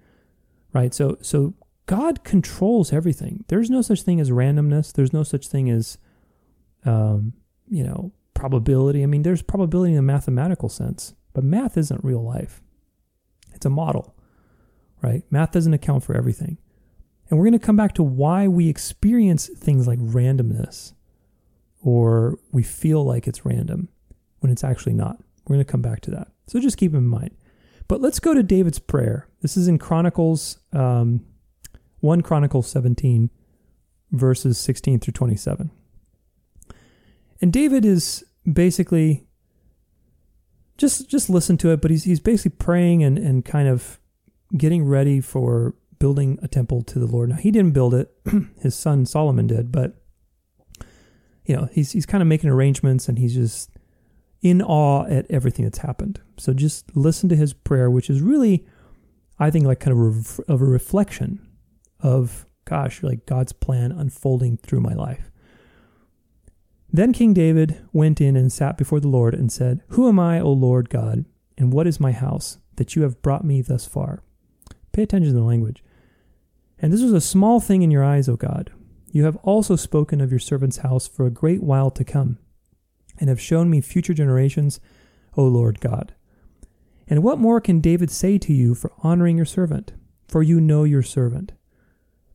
[0.73, 0.93] Right?
[0.93, 1.55] So so
[1.87, 3.45] God controls everything.
[3.47, 4.93] There's no such thing as randomness.
[4.93, 5.97] There's no such thing as
[6.85, 7.33] um,
[7.69, 9.03] you know, probability.
[9.03, 12.63] I mean, there's probability in a mathematical sense, but math isn't real life.
[13.55, 14.15] It's a model,
[15.03, 15.23] right?
[15.31, 16.59] Math doesn't account for everything.
[17.29, 20.93] And we're going to come back to why we experience things like randomness
[21.81, 23.89] or we feel like it's random
[24.41, 25.19] when it's actually not.
[25.47, 26.29] We're going to come back to that.
[26.47, 27.35] So just keep in mind.
[27.89, 29.29] But let's go to David's prayer.
[29.43, 31.25] This is in Chronicles, um,
[32.01, 33.31] 1 Chronicles 17,
[34.11, 35.71] verses 16 through 27.
[37.45, 39.27] And David is basically
[40.79, 44.01] just just listen to it, but he's he's basically praying and, and kind of
[44.57, 47.29] getting ready for building a temple to the Lord.
[47.29, 48.11] Now he didn't build it,
[48.63, 49.93] his son Solomon did, but
[51.45, 53.69] you know, he's he's kind of making arrangements and he's just
[54.41, 56.23] in awe at everything that's happened.
[56.39, 58.67] So just listen to his prayer, which is really,
[59.39, 61.47] I think, like kind of a, of a reflection
[62.01, 65.31] of, gosh, like God's plan unfolding through my life.
[66.95, 70.39] Then King David went in and sat before the Lord and said, Who am I,
[70.39, 71.25] O Lord God,
[71.59, 74.23] and what is my house, that you have brought me thus far?
[74.93, 75.83] Pay attention to the language.
[76.79, 78.71] And this was a small thing in your eyes, O God.
[79.11, 82.39] You have also spoken of your servant's house for a great while to come,
[83.19, 84.79] and have shown me future generations,
[85.37, 86.15] O Lord God.
[87.09, 89.95] And what more can David say to you for honoring your servant?
[90.29, 91.55] For you know your servant.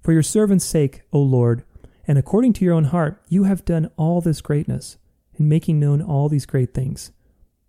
[0.02, 1.64] For your servant's sake, O Lord,
[2.10, 4.98] and according to your own heart, you have done all this greatness,
[5.36, 7.12] in making known all these great things.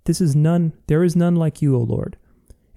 [0.04, 2.16] This is none, there is none like you, O Lord,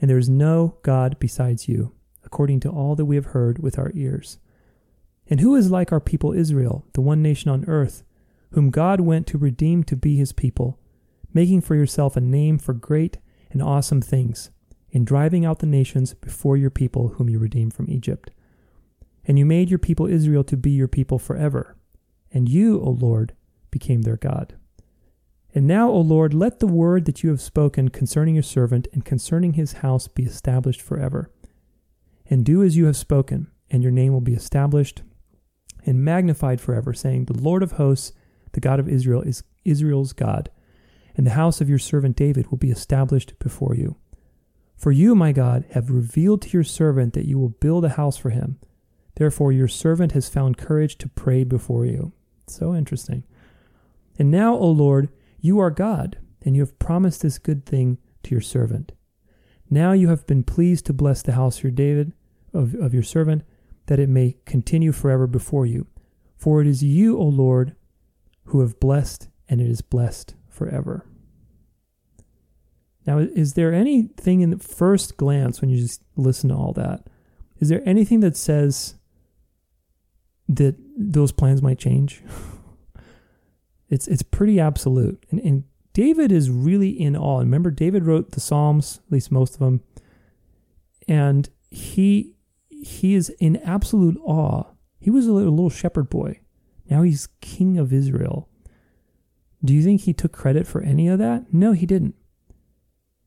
[0.01, 1.93] and there is no God besides you,
[2.25, 4.39] according to all that we have heard with our ears.
[5.29, 8.03] And who is like our people Israel, the one nation on earth,
[8.51, 10.81] whom God went to redeem to be his people,
[11.33, 13.19] making for yourself a name for great
[13.51, 14.49] and awesome things,
[14.91, 18.31] in driving out the nations before your people whom you redeemed from Egypt?
[19.25, 21.77] And you made your people Israel to be your people forever.
[22.31, 23.33] And you, O Lord,
[23.71, 24.55] became their God.
[25.55, 29.05] And now, O Lord, let the word that you have spoken concerning your servant and
[29.05, 31.31] concerning his house be established forever.
[32.27, 35.03] And do as you have spoken, and your name will be established
[35.85, 38.13] and magnified forever, saying, The Lord of hosts,
[38.53, 40.49] the God of Israel, is Israel's God,
[41.15, 43.97] and the house of your servant David will be established before you.
[44.75, 48.17] For you, my God, have revealed to your servant that you will build a house
[48.17, 48.57] for him
[49.15, 52.13] Therefore, your servant has found courage to pray before you.
[52.47, 53.23] So interesting.
[54.17, 58.31] And now, O Lord, you are God, and you have promised this good thing to
[58.31, 58.91] your servant.
[59.69, 62.13] Now you have been pleased to bless the house of your David,
[62.53, 63.43] of, of your servant,
[63.87, 65.87] that it may continue forever before you.
[66.37, 67.75] For it is you, O Lord,
[68.45, 71.05] who have blessed, and it is blessed forever.
[73.05, 77.07] Now, is there anything in the first glance when you just listen to all that?
[77.59, 78.95] Is there anything that says
[80.49, 82.21] that those plans might change.
[83.89, 85.23] it's it's pretty absolute.
[85.31, 87.39] And, and David is really in awe.
[87.39, 89.81] Remember, David wrote the Psalms, at least most of them,
[91.07, 92.33] and he
[92.69, 94.65] he is in absolute awe.
[94.99, 96.39] He was a little, little shepherd boy.
[96.89, 98.49] Now he's king of Israel.
[99.63, 101.53] Do you think he took credit for any of that?
[101.53, 102.15] No, he didn't.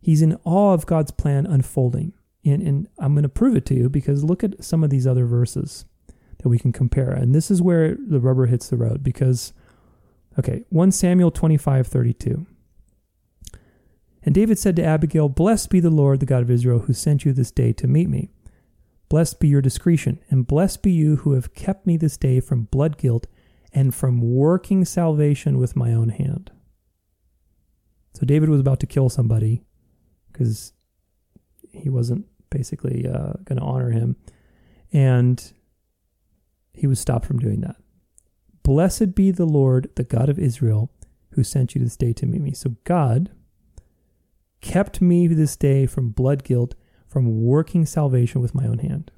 [0.01, 2.13] He's in awe of God's plan unfolding.
[2.45, 5.07] And, and I'm going to prove it to you because look at some of these
[5.07, 5.85] other verses
[6.47, 7.11] that we can compare.
[7.11, 9.53] And this is where the rubber hits the road because,
[10.39, 12.47] okay, 1 Samuel 25 32.
[14.23, 17.25] And David said to Abigail, Blessed be the Lord, the God of Israel, who sent
[17.25, 18.31] you this day to meet me.
[19.09, 22.67] Blessed be your discretion, and blessed be you who have kept me this day from
[22.67, 23.27] blood guilt
[23.73, 26.53] and from working salvation with my own hand.
[28.15, 29.65] So David was about to kill somebody
[30.33, 30.75] because
[31.73, 34.15] he wasn't basically uh, going to honor him.
[34.93, 35.53] And
[36.77, 37.77] he was stopped from doing that.
[38.63, 40.91] Blessed be the Lord, the God of Israel,
[41.31, 42.53] who sent you this day to meet me.
[42.53, 43.31] So God
[44.61, 46.75] kept me this day from blood guilt,
[47.07, 49.11] from working salvation with my own hand.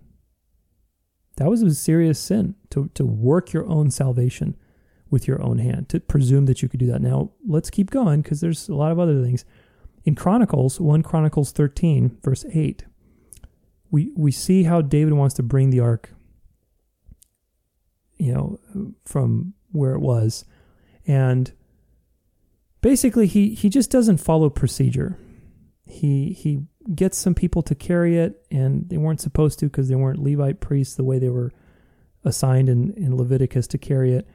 [1.37, 4.57] That was a serious sin to, to work your own salvation
[5.11, 7.01] with your own hand, to presume that you could do that.
[7.01, 9.45] Now, let's keep going because there's a lot of other things.
[10.05, 12.85] In Chronicles, 1 Chronicles 13, verse 8,
[13.91, 16.11] we, we see how David wants to bring the ark
[18.19, 18.59] you know,
[19.05, 20.45] from where it was.
[21.07, 21.53] And
[22.81, 25.19] basically he he just doesn't follow procedure.
[25.87, 26.63] He he
[26.95, 30.61] gets some people to carry it and they weren't supposed to because they weren't Levite
[30.61, 31.53] priests the way they were
[32.25, 34.27] assigned in, in Leviticus to carry it.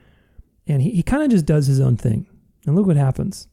[0.66, 2.26] And he, he kind of just does his own thing.
[2.66, 3.48] And look what happens.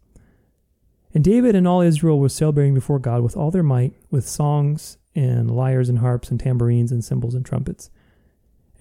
[1.14, 4.98] And David and all Israel were celebrating before God with all their might, with songs
[5.14, 7.90] and lyres and harps and tambourines and cymbals and trumpets.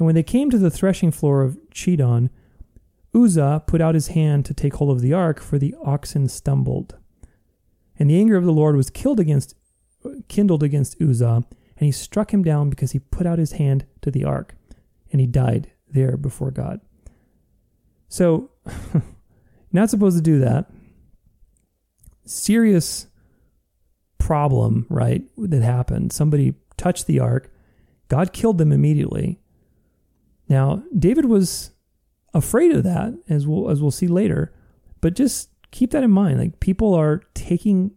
[0.01, 2.31] And when they came to the threshing floor of Chidon,
[3.15, 6.97] Uzzah put out his hand to take hold of the ark, for the oxen stumbled.
[7.99, 9.55] And the anger of the Lord was killed against,
[10.29, 11.45] kindled against Uzzah,
[11.77, 14.57] and he struck him down because he put out his hand to the ark,
[15.13, 16.81] and he died there before God.
[18.09, 18.53] So,
[19.71, 20.71] not supposed to do that.
[22.25, 23.07] Serious
[24.17, 26.15] problem, right, that happened.
[26.15, 27.53] Somebody touched the ark.
[28.09, 29.39] God killed them immediately.
[30.51, 31.71] Now, David was
[32.35, 34.53] afraid of that, as we'll as we'll see later.
[35.01, 36.39] But just keep that in mind.
[36.39, 37.93] Like people are taking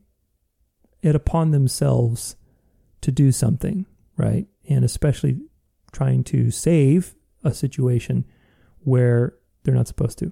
[1.02, 2.36] it upon themselves
[3.02, 4.48] to do something, right?
[4.70, 5.42] And especially
[5.92, 8.24] trying to save a situation
[8.82, 10.32] where they're not supposed to.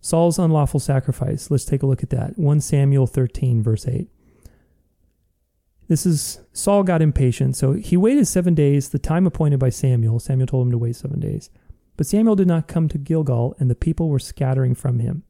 [0.00, 1.50] Saul's unlawful sacrifice.
[1.50, 2.38] Let's take a look at that.
[2.38, 4.08] 1 Samuel 13, verse 8.
[5.86, 10.18] This is Saul got impatient, so he waited seven days, the time appointed by Samuel.
[10.18, 11.50] Samuel told him to wait seven days.
[11.96, 15.24] But Samuel did not come to Gilgal, and the people were scattering from him.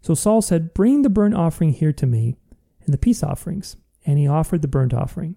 [0.00, 2.36] So Saul said, Bring the burnt offering here to me,
[2.84, 3.76] and the peace offerings.
[4.04, 5.34] And he offered the burnt offering.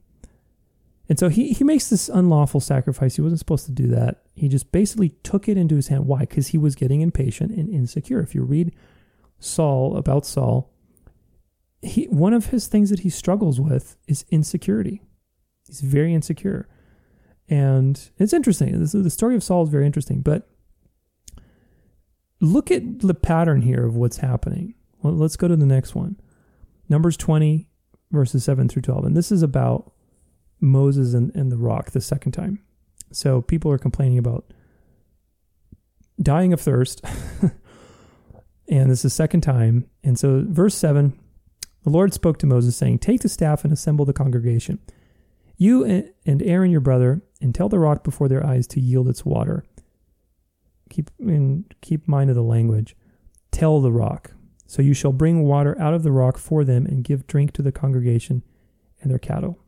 [1.10, 3.16] And so he, he makes this unlawful sacrifice.
[3.16, 4.22] He wasn't supposed to do that.
[4.36, 6.06] He just basically took it into his hand.
[6.06, 6.20] Why?
[6.20, 8.20] Because he was getting impatient and insecure.
[8.20, 8.76] If you read
[9.40, 10.72] Saul, about Saul,
[11.82, 15.02] he, one of his things that he struggles with is insecurity.
[15.68, 16.68] He's very insecure.
[17.48, 18.80] And it's interesting.
[18.80, 20.48] This, the story of Saul is very interesting, but
[22.42, 24.76] look at the pattern here of what's happening.
[25.02, 26.20] Well, let's go to the next one.
[26.90, 27.68] Numbers 20,
[28.12, 29.06] verses 7 through 12.
[29.06, 29.92] And this is about
[30.60, 32.60] Moses and, and the rock the second time.
[33.12, 34.46] So people are complaining about
[36.22, 37.04] dying of thirst.
[38.70, 39.90] and this is the second time.
[40.04, 41.19] And so, verse 7
[41.90, 44.80] the Lord spoke to Moses, saying, Take the staff and assemble the congregation.
[45.58, 45.84] You
[46.26, 49.66] and Aaron your brother, and tell the rock before their eyes to yield its water.
[50.90, 52.96] Keep in keep mind of the language.
[53.52, 54.32] Tell the rock.
[54.68, 57.62] So you shall bring water out of the rock for them and give drink to
[57.62, 58.44] the congregation
[59.02, 59.60] and their cattle.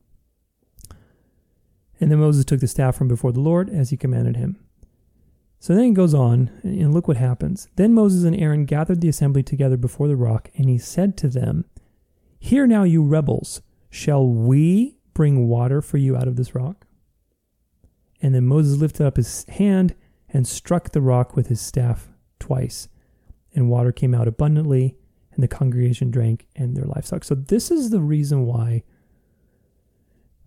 [2.00, 4.58] And then Moses took the staff from before the Lord as he commanded him.
[5.60, 7.68] So then it goes on, and look what happens.
[7.76, 11.28] Then Moses and Aaron gathered the assembly together before the rock, and he said to
[11.28, 11.66] them,
[12.43, 16.88] Hear now, you rebels, shall we bring water for you out of this rock?
[18.19, 19.93] And then Moses lifted up his hand
[20.27, 22.89] and struck the rock with his staff twice,
[23.54, 24.97] and water came out abundantly,
[25.34, 27.23] and the congregation drank and their livestock.
[27.23, 28.84] So, this is the reason why.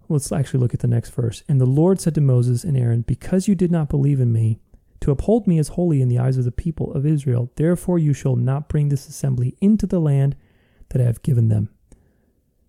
[0.09, 1.45] Let's actually look at the next verse.
[1.49, 4.59] And the Lord said to Moses and Aaron, Because you did not believe in me,
[5.01, 8.13] to uphold me as holy in the eyes of the people of Israel, therefore you
[8.13, 10.35] shall not bring this assembly into the land
[10.91, 11.71] that I have given them.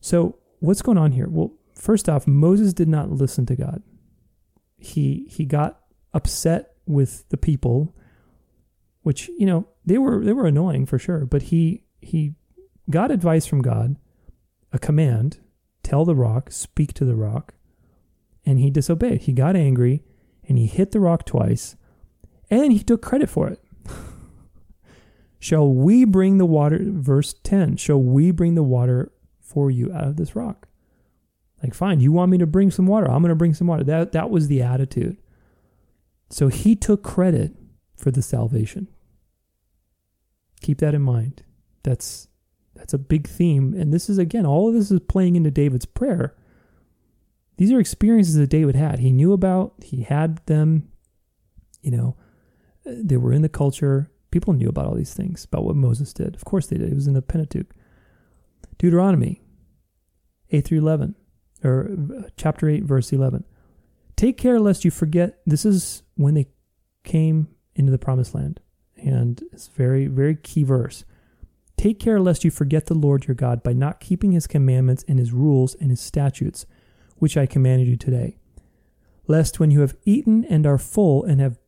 [0.06, 1.28] So, what's going on here?
[1.28, 3.82] Well, first off, Moses did not listen to God.
[4.78, 5.80] He he got
[6.14, 7.96] upset with the people,
[9.02, 11.26] which you know they were they were annoying for sure.
[11.26, 12.36] But he he
[12.88, 13.96] got advice from God,
[14.72, 15.40] a command:
[15.82, 17.56] tell the rock, speak to the rock,
[18.46, 19.22] and he disobeyed.
[19.22, 20.04] He got angry
[20.48, 21.78] and he hit the rock twice,
[22.52, 23.60] and he took credit for it.
[25.40, 26.78] Shall we bring the water?
[26.84, 29.12] Verse 10 Shall we bring the water
[29.56, 30.68] for you out of this rock?
[31.64, 33.10] Like, fine, you want me to bring some water?
[33.10, 33.86] I'm going to bring some water.
[33.86, 35.18] That, that was the attitude.
[36.30, 37.54] So he took credit
[37.96, 38.90] for the salvation.
[40.62, 41.44] Keep that in mind.
[41.84, 42.28] That's
[42.76, 43.74] that's a big theme.
[43.74, 46.36] And this is again, all of this is playing into David's prayer.
[47.56, 49.00] These are experiences that David had.
[49.00, 50.90] He knew about, he had them,
[51.82, 52.18] you know,
[52.86, 54.12] they were in the culture.
[54.30, 56.36] People knew about all these things, about what Moses did.
[56.36, 56.92] Of course they did.
[56.92, 57.74] It was in the Pentateuch.
[58.78, 59.42] Deuteronomy
[60.52, 61.16] 8 through 11
[61.64, 61.90] or
[62.38, 63.44] chapter 8, verse 11.
[64.16, 65.40] Take care lest you forget.
[65.46, 66.48] This is when they
[67.04, 68.60] came into the promised land.
[68.96, 71.04] And it's very, very key verse.
[71.78, 75.20] Take care lest you forget the Lord your God by not keeping his commandments and
[75.20, 76.66] his rules and his statutes,
[77.18, 78.38] which I commanded you today.
[79.28, 81.60] Lest when you have eaten and are full and have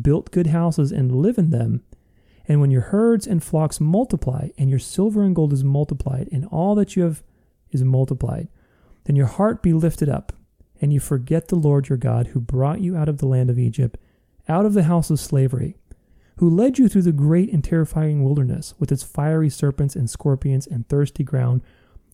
[0.00, 1.82] built good houses and live in them,
[2.48, 6.46] and when your herds and flocks multiply, and your silver and gold is multiplied, and
[6.46, 7.22] all that you have
[7.72, 8.48] is multiplied,
[9.04, 10.32] then your heart be lifted up,
[10.80, 13.58] and you forget the Lord your God, who brought you out of the land of
[13.58, 13.98] Egypt,
[14.48, 15.76] out of the house of slavery,
[16.36, 20.66] who led you through the great and terrifying wilderness, with its fiery serpents and scorpions
[20.66, 21.62] and thirsty ground,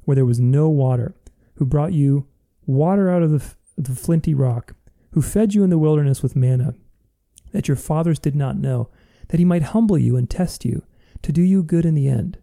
[0.05, 1.15] where there was no water,
[1.55, 2.27] who brought you
[2.67, 4.75] water out of the, the flinty rock,
[5.13, 6.75] who fed you in the wilderness with manna,
[7.53, 8.91] that your fathers did not know,
[9.29, 10.83] that he might humble you and test you,
[11.23, 12.39] to do you good in the end.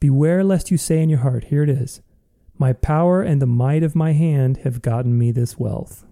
[0.00, 2.02] Beware lest you say in your heart, Here it is,
[2.58, 6.04] my power and the might of my hand have gotten me this wealth.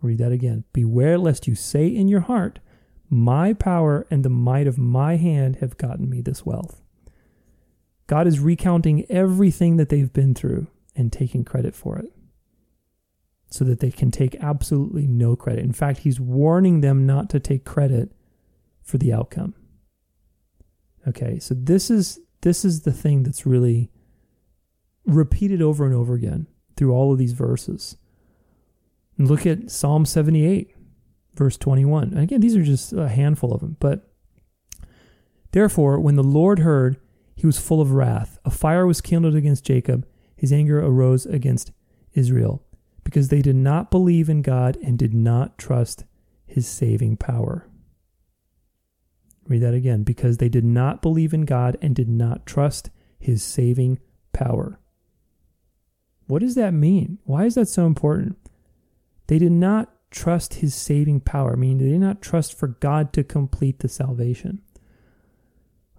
[0.00, 0.64] Read that again.
[0.72, 2.60] Beware lest you say in your heart,
[3.10, 6.82] My power and the might of my hand have gotten me this wealth.
[8.06, 12.12] God is recounting everything that they've been through and taking credit for it
[13.50, 15.64] so that they can take absolutely no credit.
[15.64, 18.12] In fact, he's warning them not to take credit
[18.82, 19.54] for the outcome.
[21.06, 23.90] Okay, so this is this is the thing that's really
[25.06, 27.96] repeated over and over again through all of these verses.
[29.18, 30.74] Look at Psalm 78,
[31.34, 32.10] verse 21.
[32.10, 33.76] And again, these are just a handful of them.
[33.80, 34.08] But
[35.52, 37.00] therefore, when the Lord heard,
[37.34, 38.38] he was full of wrath.
[38.44, 40.06] A fire was kindled against Jacob.
[40.36, 41.72] His anger arose against
[42.12, 42.62] Israel
[43.02, 46.04] because they did not believe in God and did not trust
[46.46, 47.68] his saving power.
[49.48, 50.02] Read that again.
[50.02, 53.98] Because they did not believe in God and did not trust his saving
[54.32, 54.78] power.
[56.26, 57.18] What does that mean?
[57.24, 58.36] Why is that so important?
[59.26, 63.24] They did not trust his saving power, meaning they did not trust for God to
[63.24, 64.62] complete the salvation.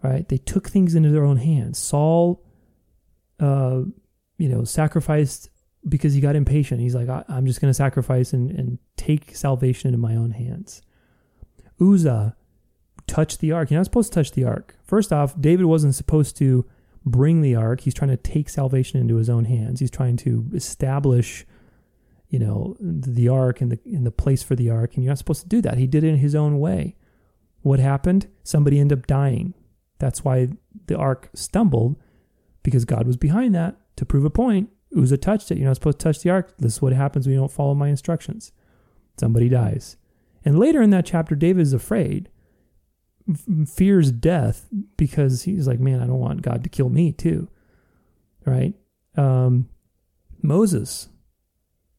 [0.01, 0.27] Right?
[0.27, 1.77] They took things into their own hands.
[1.79, 2.43] Saul,
[3.39, 3.81] uh,
[4.37, 5.49] you know, sacrificed
[5.87, 6.81] because he got impatient.
[6.81, 10.81] He's like, I'm just going to sacrifice and, and take salvation into my own hands.
[11.81, 12.35] Uzzah
[13.09, 13.69] touched the ark.
[13.69, 14.77] You're not supposed to touch the ark.
[14.83, 16.65] First off, David wasn't supposed to
[17.05, 17.81] bring the ark.
[17.81, 19.79] He's trying to take salvation into his own hands.
[19.79, 21.45] He's trying to establish,
[22.29, 24.93] you know, the ark and the in the place for the ark.
[24.93, 25.77] And you're not supposed to do that.
[25.77, 26.95] He did it in his own way.
[27.61, 28.27] What happened?
[28.43, 29.53] Somebody ended up dying.
[29.97, 30.49] That's why
[30.87, 31.97] the ark stumbled,
[32.63, 34.69] because God was behind that to prove a point.
[34.97, 35.57] Uzzah touched it.
[35.57, 36.53] You're not supposed to touch the ark.
[36.57, 38.51] This is what happens when you don't follow my instructions.
[39.19, 39.97] Somebody dies.
[40.45, 42.29] And later in that chapter, David is afraid,
[43.67, 44.67] fears death
[44.97, 47.49] because he's like, man, I don't want God to kill me too.
[48.45, 48.73] Right?
[49.15, 49.69] Um,
[50.41, 51.09] Moses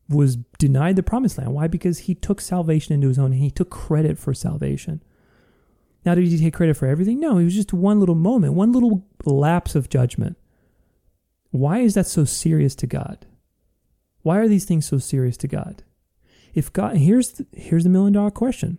[0.09, 1.55] was denied the promised land.
[1.55, 1.69] Why?
[1.69, 5.03] Because he took salvation into his own he took credit for salvation.
[6.05, 7.21] Now, did he take credit for everything?
[7.21, 10.37] No, it was just one little moment, one little lapse of judgment.
[11.51, 13.27] Why is that so serious to God?
[14.23, 15.83] Why are these things so serious to God?
[16.55, 18.79] If God, here's the, here's the million dollar question: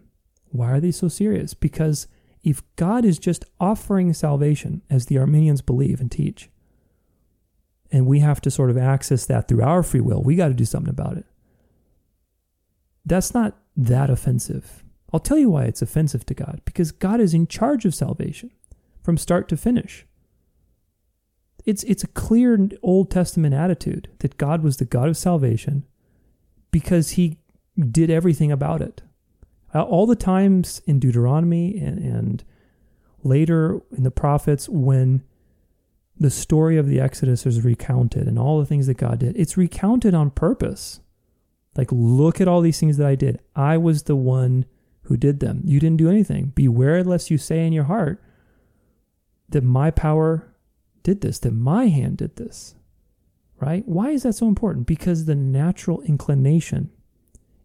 [0.49, 1.53] Why are they so serious?
[1.53, 2.07] Because
[2.43, 6.49] if God is just offering salvation, as the Arminians believe and teach,
[7.91, 10.53] and we have to sort of access that through our free will, we got to
[10.53, 11.25] do something about it.
[13.05, 14.83] That's not that offensive.
[15.13, 18.51] I'll tell you why it's offensive to God because God is in charge of salvation
[19.03, 20.05] from start to finish
[21.65, 25.85] it's it's a clear Old Testament attitude that God was the God of salvation
[26.71, 27.37] because he
[27.77, 29.01] did everything about it.
[29.73, 32.43] Uh, all the times in Deuteronomy and, and
[33.23, 35.23] later in the prophets when
[36.19, 39.57] the story of the Exodus is recounted and all the things that God did, it's
[39.57, 40.99] recounted on purpose.
[41.75, 43.39] Like, look at all these things that I did.
[43.55, 44.65] I was the one
[45.03, 45.61] who did them.
[45.65, 46.51] You didn't do anything.
[46.53, 48.21] Beware lest you say in your heart
[49.49, 50.53] that my power
[51.03, 52.75] did this, that my hand did this.
[53.59, 53.87] Right?
[53.87, 54.87] Why is that so important?
[54.87, 56.89] Because the natural inclination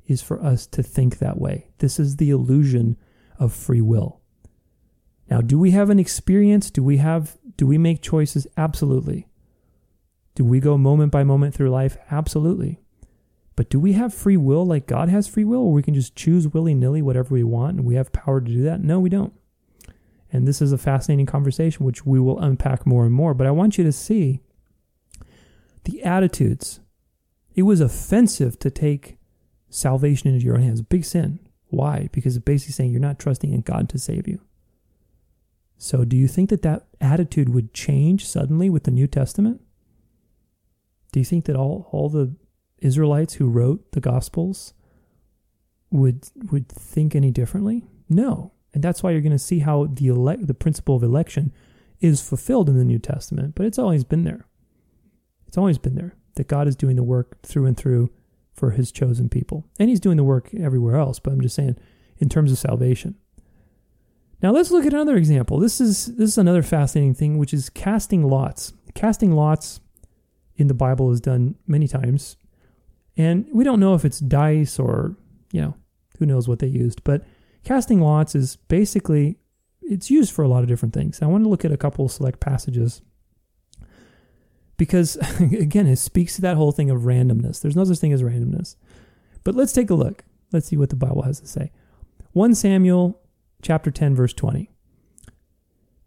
[0.06, 1.70] is for us to think that way.
[1.78, 2.96] This is the illusion
[3.38, 4.20] of free will.
[5.28, 6.70] Now, do we have an experience?
[6.70, 8.46] Do we have do we make choices?
[8.56, 9.28] Absolutely.
[10.34, 11.96] Do we go moment by moment through life?
[12.10, 12.80] Absolutely.
[13.56, 16.14] But do we have free will like God has free will, or we can just
[16.14, 18.82] choose willy nilly whatever we want and we have power to do that?
[18.82, 19.32] No, we don't.
[20.30, 23.32] And this is a fascinating conversation, which we will unpack more and more.
[23.32, 24.42] But I want you to see
[25.84, 26.80] the attitudes.
[27.54, 29.15] It was offensive to take
[29.76, 30.80] salvation into your own hands.
[30.80, 31.38] Big sin.
[31.68, 32.08] Why?
[32.12, 34.40] Because it's basically saying you're not trusting in God to save you.
[35.78, 39.60] So, do you think that that attitude would change suddenly with the New Testament?
[41.12, 42.34] Do you think that all, all the
[42.78, 44.72] Israelites who wrote the Gospels
[45.90, 47.84] would would think any differently?
[48.08, 48.52] No.
[48.72, 51.52] And that's why you're going to see how the elect, the principle of election
[52.00, 54.46] is fulfilled in the New Testament, but it's always been there.
[55.46, 58.10] It's always been there that God is doing the work through and through
[58.56, 59.66] for his chosen people.
[59.78, 61.76] And he's doing the work everywhere else, but I'm just saying
[62.18, 63.14] in terms of salvation.
[64.42, 65.58] Now let's look at another example.
[65.58, 68.72] This is this is another fascinating thing which is casting lots.
[68.94, 69.80] Casting lots
[70.56, 72.36] in the Bible is done many times.
[73.16, 75.16] And we don't know if it's dice or,
[75.52, 75.74] you know,
[76.18, 77.24] who knows what they used, but
[77.64, 79.38] casting lots is basically
[79.82, 81.22] it's used for a lot of different things.
[81.22, 83.02] I want to look at a couple select passages
[84.76, 87.60] because again, it speaks to that whole thing of randomness.
[87.60, 88.76] There's no such thing as randomness.
[89.44, 90.24] But let's take a look.
[90.52, 91.72] Let's see what the Bible has to say.
[92.32, 93.20] 1 Samuel
[93.62, 94.70] chapter 10 verse 20.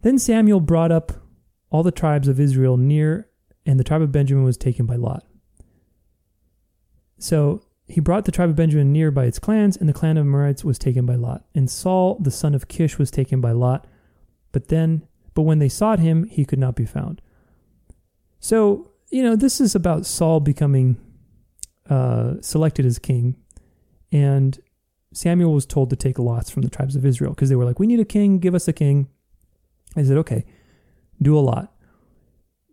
[0.01, 1.11] Then Samuel brought up
[1.69, 3.29] all the tribes of Israel near,
[3.65, 5.25] and the tribe of Benjamin was taken by Lot.
[7.17, 10.25] So he brought the tribe of Benjamin near by its clans, and the clan of
[10.25, 11.43] Matrites was taken by Lot.
[11.53, 13.85] And Saul, the son of Kish, was taken by Lot.
[14.51, 17.21] But then, but when they sought him, he could not be found.
[18.39, 20.97] So, you know, this is about Saul becoming
[21.89, 23.35] uh, selected as king.
[24.11, 24.59] And
[25.13, 27.79] Samuel was told to take lots from the tribes of Israel because they were like,
[27.79, 29.07] we need a king, give us a king.
[29.95, 30.45] I said, okay,
[31.21, 31.73] do a lot.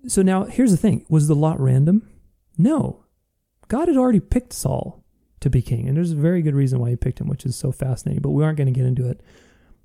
[0.07, 2.09] So now here's the thing was the lot random?
[2.57, 3.05] No.
[3.69, 5.05] God had already picked Saul
[5.41, 5.89] to be king.
[5.89, 8.31] And there's a very good reason why he picked him, which is so fascinating, but
[8.31, 9.21] we aren't going to get into it.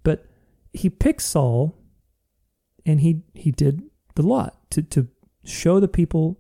[0.04, 0.26] But
[0.74, 1.78] he picked Saul
[2.86, 3.84] and he he did
[4.16, 5.08] the lot to, to
[5.44, 6.40] show the people,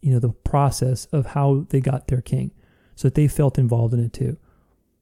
[0.00, 2.50] you know, the process of how they got their king
[2.94, 4.36] so that they felt involved in it too.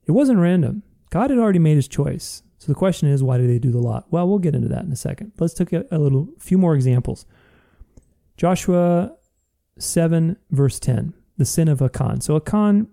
[0.06, 0.82] It wasn't random.
[1.10, 2.42] God had already made his choice.
[2.58, 4.06] So the question is, why did they do the lot?
[4.10, 5.32] Well, we'll get into that in a second.
[5.38, 7.26] Let's take a, a little few more examples.
[8.36, 9.16] Joshua
[9.78, 12.20] 7, verse 10, the sin of Achan.
[12.20, 12.88] So Achan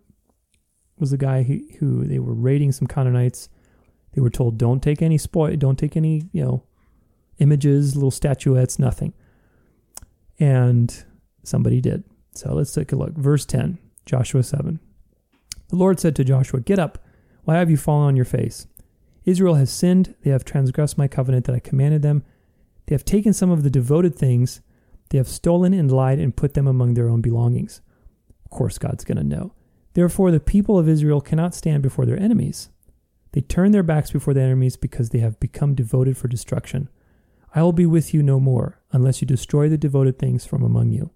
[0.97, 3.47] was the guy who, who they were raiding some Canaanites.
[4.13, 6.63] They were told, don't take any spoil, don't take any, you know,
[7.37, 9.13] images, little statuettes, nothing.
[10.39, 11.03] And
[11.43, 12.03] somebody did.
[12.33, 13.13] So let's take a look.
[13.17, 14.79] Verse 10, Joshua 7.
[15.69, 16.97] The Lord said to Joshua, Get up.
[17.43, 18.67] Why have you fallen on your face?
[19.25, 20.15] Israel has sinned.
[20.23, 22.23] They have transgressed my covenant that I commanded them.
[22.85, 24.61] They have taken some of the devoted things.
[25.09, 27.81] They have stolen and lied and put them among their own belongings.
[28.45, 29.53] Of course, God's going to know.
[29.93, 32.69] Therefore, the people of Israel cannot stand before their enemies.
[33.31, 36.89] They turn their backs before their enemies because they have become devoted for destruction.
[37.53, 40.91] I will be with you no more, unless you destroy the devoted things from among
[40.91, 41.11] you.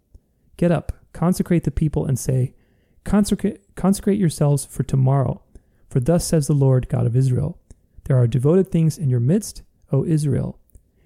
[0.58, 2.56] Get up, consecrate the people, and say,
[3.04, 5.42] Consecrate, consecrate yourselves for tomorrow.
[5.90, 7.60] For thus says the Lord God of Israel
[8.06, 9.62] There are devoted things in your midst,
[9.92, 10.60] O Israel.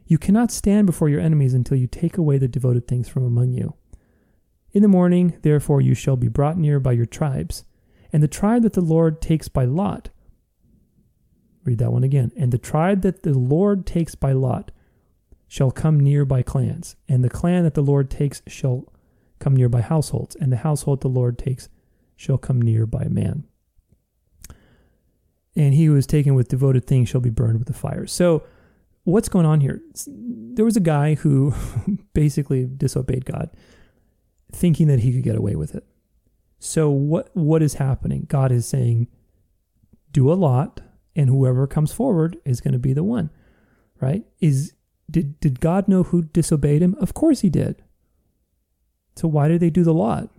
[0.06, 3.52] You cannot stand before your enemies until you take away the devoted things from among
[3.52, 3.76] you.
[4.72, 7.66] In the morning, therefore, you shall be brought near by your tribes,
[8.14, 10.10] and the tribe that the Lord takes by lot.
[11.66, 12.32] Read that one again.
[12.38, 14.72] And the tribe that the Lord takes by lot
[15.48, 18.92] shall come near by clans, and the clan that the Lord takes shall
[19.40, 21.70] come near by households, and the household the Lord takes
[22.16, 23.46] shall come near by man.
[25.56, 28.06] And he who is taken with devoted things shall be burned with the fire.
[28.06, 28.44] So,
[29.04, 29.82] what's going on here?
[30.06, 31.54] There was a guy who
[32.14, 33.50] basically disobeyed God,
[34.52, 35.86] thinking that he could get away with it.
[36.60, 38.26] So, what what is happening?
[38.28, 39.08] God is saying,
[40.12, 40.82] do a lot,
[41.16, 43.30] and whoever comes forward is going to be the one,
[44.02, 44.24] right?
[44.40, 44.74] Is
[45.10, 46.96] did did God know who disobeyed him?
[47.00, 47.82] Of course he did.
[49.16, 50.30] So why did they do the lot?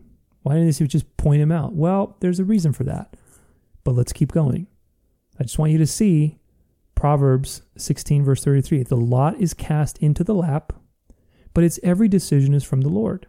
[0.42, 1.74] Why didn't they just point him out?
[1.74, 3.16] Well, there's a reason for that.
[3.84, 4.66] But let's keep going.
[5.38, 6.38] I just want you to see
[6.94, 8.82] Proverbs 16, verse 33.
[8.84, 10.72] The lot is cast into the lap,
[11.54, 13.26] but its every decision is from the Lord.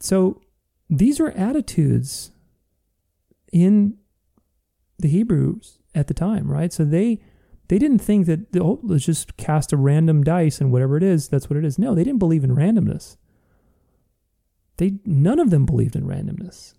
[0.00, 0.42] So
[0.88, 2.30] these are attitudes
[3.52, 3.98] in
[4.98, 6.72] the Hebrews at the time, right?
[6.72, 7.20] So they
[7.72, 11.28] they didn't think that oh, let's just cast a random dice and whatever it is,
[11.28, 11.78] that's what it is.
[11.78, 13.16] No, they didn't believe in randomness.
[14.76, 16.74] They none of them believed in randomness.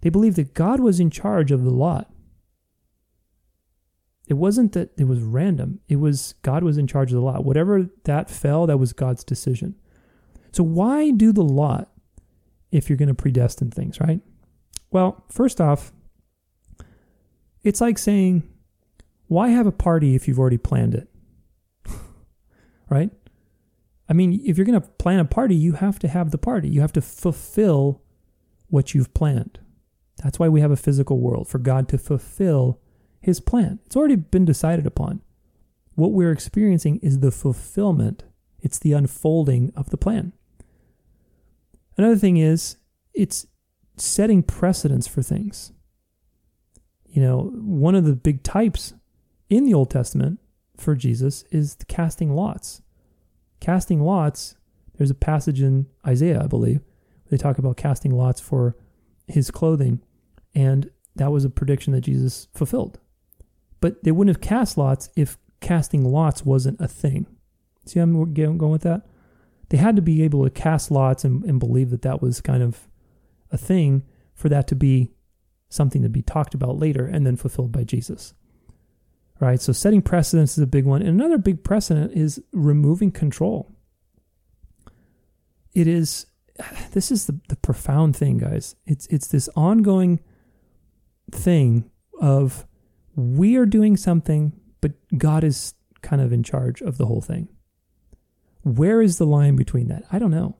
[0.00, 2.12] They believed that God was in charge of the lot.
[4.26, 5.78] It wasn't that it was random.
[5.86, 7.44] It was God was in charge of the lot.
[7.44, 9.76] Whatever that fell, that was God's decision.
[10.50, 11.92] So why do the lot
[12.72, 14.20] if you're going to predestine things, right?
[14.90, 15.92] Well, first off,
[17.62, 18.42] it's like saying,
[19.34, 21.08] why have a party if you've already planned it?
[22.88, 23.10] right?
[24.08, 26.68] I mean, if you're going to plan a party, you have to have the party.
[26.68, 28.00] You have to fulfill
[28.68, 29.58] what you've planned.
[30.22, 32.80] That's why we have a physical world, for God to fulfill
[33.20, 33.80] his plan.
[33.86, 35.20] It's already been decided upon.
[35.96, 38.22] What we're experiencing is the fulfillment,
[38.60, 40.32] it's the unfolding of the plan.
[41.96, 42.76] Another thing is,
[43.14, 43.48] it's
[43.96, 45.72] setting precedents for things.
[47.06, 48.92] You know, one of the big types
[49.56, 50.40] in the Old Testament
[50.76, 52.82] for Jesus is the casting lots
[53.64, 54.56] casting lots,
[54.98, 56.82] there's a passage in Isaiah, I believe,
[57.30, 58.76] they talk about casting lots for
[59.26, 60.02] his clothing,
[60.54, 62.98] and that was a prediction that Jesus fulfilled.
[63.80, 67.26] But they wouldn't have cast lots if casting lots wasn't a thing.
[67.86, 69.06] See how I'm going with that?
[69.70, 72.62] They had to be able to cast lots and, and believe that that was kind
[72.62, 72.86] of
[73.50, 75.12] a thing for that to be
[75.70, 78.34] something to be talked about later and then fulfilled by Jesus
[79.44, 79.60] right?
[79.60, 81.02] So setting precedents is a big one.
[81.02, 83.70] And another big precedent is removing control.
[85.72, 86.26] It is
[86.92, 88.76] this is the, the profound thing, guys.
[88.86, 90.20] It's it's this ongoing
[91.30, 91.90] thing
[92.20, 92.66] of
[93.16, 97.48] we are doing something, but God is kind of in charge of the whole thing.
[98.62, 100.04] Where is the line between that?
[100.10, 100.56] I don't know.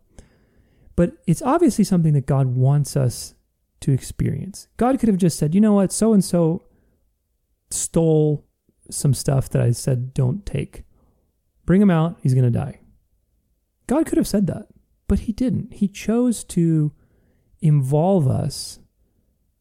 [0.97, 3.35] But it's obviously something that God wants us
[3.81, 4.69] to experience.
[4.77, 6.63] God could have just said, you know what, so and so
[7.71, 8.45] stole
[8.91, 10.85] some stuff that I said don't take.
[11.67, 12.81] Bring him out, he's going to die.
[13.87, 14.69] God could have said that,
[15.09, 15.75] but he didn't.
[15.75, 16.93] He chose to
[17.61, 18.79] involve us.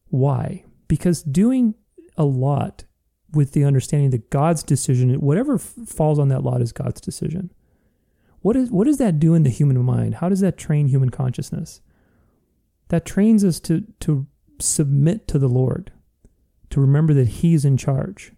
[0.08, 0.64] Why?
[0.88, 1.74] Because doing
[2.16, 2.84] a lot
[3.32, 7.52] with the understanding that God's decision, whatever falls on that lot, is God's decision.
[8.40, 10.16] What, is, what does that do in the human mind?
[10.16, 11.80] How does that train human consciousness?
[12.88, 14.26] That trains us to, to
[14.60, 15.92] submit to the Lord,
[16.70, 18.32] to remember that He's in charge.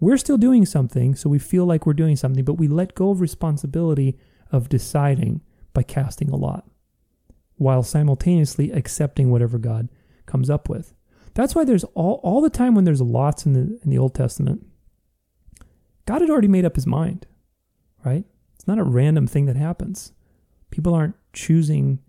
[0.00, 3.10] We're still doing something, so we feel like we're doing something, but we let go
[3.10, 4.18] of responsibility
[4.50, 5.42] of deciding
[5.74, 6.66] by casting a lot,
[7.56, 9.88] while simultaneously accepting whatever God
[10.24, 10.94] comes up with.
[11.34, 14.14] That's why there's all, all the time when there's lots in the in the Old
[14.14, 14.66] Testament,
[16.06, 17.26] God had already made up his mind,
[18.04, 18.24] right?
[18.54, 20.12] It's not a random thing that happens.
[20.70, 22.00] People aren't choosing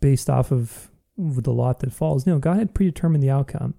[0.00, 2.26] based off of the lot that falls.
[2.26, 3.74] No, God had predetermined the outcome.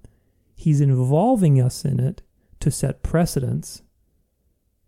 [0.55, 2.21] He's involving us in it
[2.61, 3.81] to set precedents,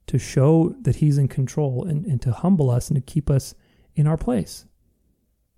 [0.08, 3.56] to show that He's in control and, and to humble us and to keep us
[3.96, 4.66] in our place.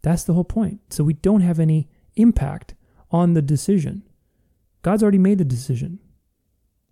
[0.01, 0.81] That's the whole point.
[0.91, 2.75] So we don't have any impact
[3.11, 4.03] on the decision.
[4.81, 5.99] God's already made the decision,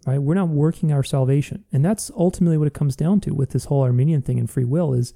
[0.08, 0.18] right?
[0.18, 1.64] We're not working our salvation.
[1.72, 4.64] And that's ultimately what it comes down to with this whole Arminian thing and free
[4.64, 5.14] will is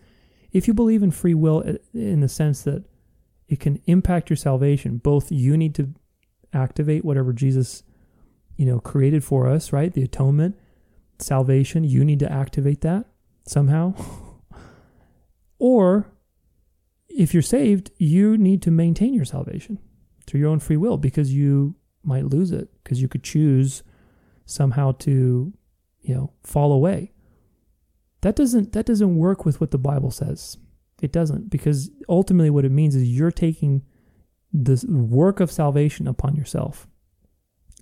[0.51, 2.85] if you believe in free will uh, in the sense that
[3.47, 5.93] it can impact your salvation, both you need to
[6.53, 7.83] activate whatever Jesus,
[8.57, 9.93] you know, created for us, right?
[9.93, 10.57] The atonement,
[11.19, 13.05] salvation, you need to activate that
[13.45, 13.93] somehow.
[15.59, 16.11] or
[17.07, 19.79] if you're saved, you need to maintain your salvation
[20.25, 23.83] through your own free will because you might lose it because you could choose
[24.45, 25.53] somehow to,
[26.01, 27.11] you know, fall away.
[28.21, 30.57] That doesn't that doesn't work with what the Bible says.
[31.01, 33.83] It doesn't because ultimately what it means is you're taking
[34.51, 36.87] the work of salvation upon yourself.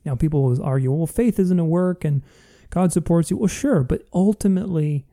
[0.05, 2.21] Now people always argue, well, faith isn't a work and
[2.69, 3.37] God supports you.
[3.37, 5.05] Well, sure, but ultimately,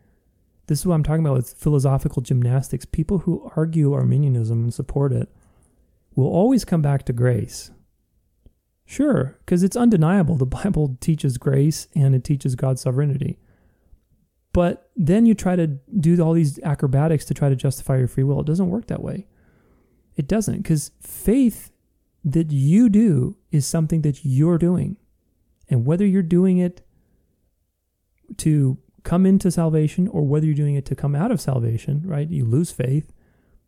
[0.66, 2.84] this is what I'm talking about with philosophical gymnastics.
[2.84, 5.28] People who argue Arminianism and support it
[6.14, 7.70] will always come back to grace.
[8.84, 10.36] Sure, because it's undeniable.
[10.36, 13.38] The Bible teaches grace and it teaches God's sovereignty.
[14.53, 18.24] But then you try to do all these acrobatics to try to justify your free
[18.24, 18.40] will.
[18.40, 19.26] It doesn't work that way.
[20.14, 21.72] It doesn't, because faith
[22.25, 24.97] that you do is something that you're doing.
[25.68, 26.87] And whether you're doing it
[28.39, 32.29] to come into salvation or whether you're doing it to come out of salvation, right?
[32.29, 33.12] You lose faith.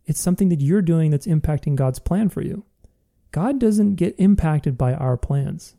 [0.06, 2.64] It's something that you're doing that's impacting God's plan for you.
[3.32, 5.74] God doesn't get impacted by our plans.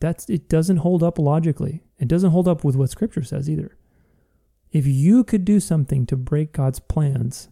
[0.00, 1.84] That's it doesn't hold up logically.
[1.98, 3.78] It doesn't hold up with what scripture says either.
[4.72, 7.48] If you could do something to break God's plans,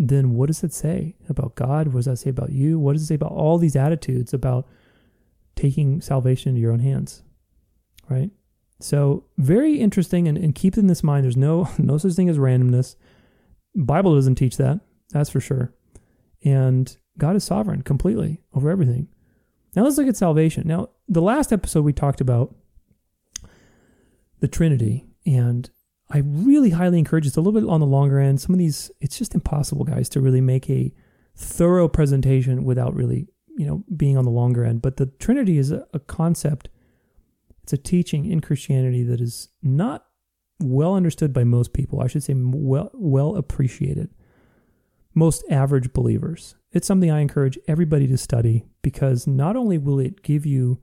[0.00, 1.88] then what does it say about God?
[1.88, 2.78] What does that say about you?
[2.78, 4.66] What does it say about all these attitudes about
[5.56, 7.22] taking salvation into your own hands?
[8.08, 8.30] Right?
[8.80, 12.38] So very interesting and, and keep in this mind there's no no such thing as
[12.38, 12.96] randomness.
[13.76, 14.80] Bible doesn't teach that,
[15.10, 15.74] that's for sure.
[16.42, 19.08] And God is sovereign completely over everything.
[19.76, 20.66] Now let's look at salvation.
[20.66, 22.54] Now, the last episode we talked about
[24.40, 25.68] the Trinity, and
[26.10, 28.40] I really highly encourage it's a little bit on the longer end.
[28.40, 30.92] Some of these, it's just impossible, guys, to really make a
[31.36, 34.82] thorough presentation without really, you know, being on the longer end.
[34.82, 36.68] But the Trinity is a, a concept,
[37.62, 40.06] it's a teaching in Christianity that is not
[40.60, 42.00] well understood by most people.
[42.00, 44.10] I should say well well appreciated.
[45.14, 46.56] Most average believers.
[46.72, 50.80] It's something I encourage everybody to study because not only will it give you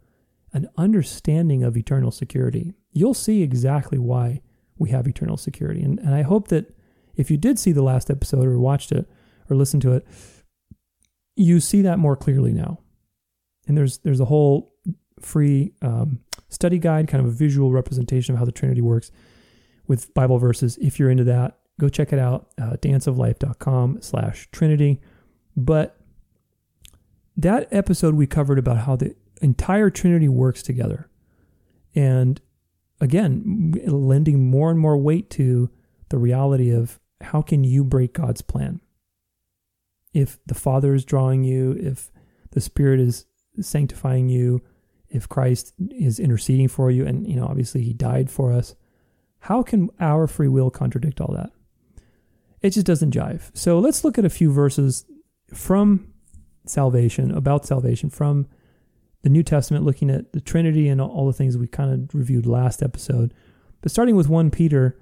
[0.54, 4.42] an understanding of eternal security, you'll see exactly why
[4.78, 5.82] we have eternal security.
[5.82, 6.74] And, and I hope that
[7.16, 9.10] if you did see the last episode or watched it
[9.50, 10.06] or listened to it,
[11.36, 12.80] you see that more clearly now.
[13.68, 14.74] And there's there's a whole
[15.20, 16.20] free um,
[16.50, 19.12] study guide, kind of a visual representation of how the Trinity works
[19.88, 20.78] with Bible verses.
[20.78, 25.02] If you're into that, go check it out, uh, danceoflife.com slash Trinity.
[25.56, 25.98] But
[27.36, 31.10] that episode we covered about how the entire Trinity works together.
[31.94, 32.42] And
[33.00, 35.70] again, lending more and more weight to
[36.10, 38.82] the reality of how can you break God's plan?
[40.14, 42.12] If the Father is drawing you, if
[42.52, 43.26] the Spirit is
[43.60, 44.62] sanctifying you,
[45.10, 48.76] if Christ is interceding for you, and you know, obviously he died for us,
[49.40, 51.52] how can our free will contradict all that?
[52.62, 53.52] It just doesn't jive.
[53.54, 55.06] So let's look at a few verses
[55.54, 56.14] from
[56.66, 58.48] salvation, about salvation, from
[59.24, 62.46] the New Testament, looking at the Trinity and all the things we kind of reviewed
[62.46, 63.34] last episode.
[63.82, 65.00] But starting with 1 Peter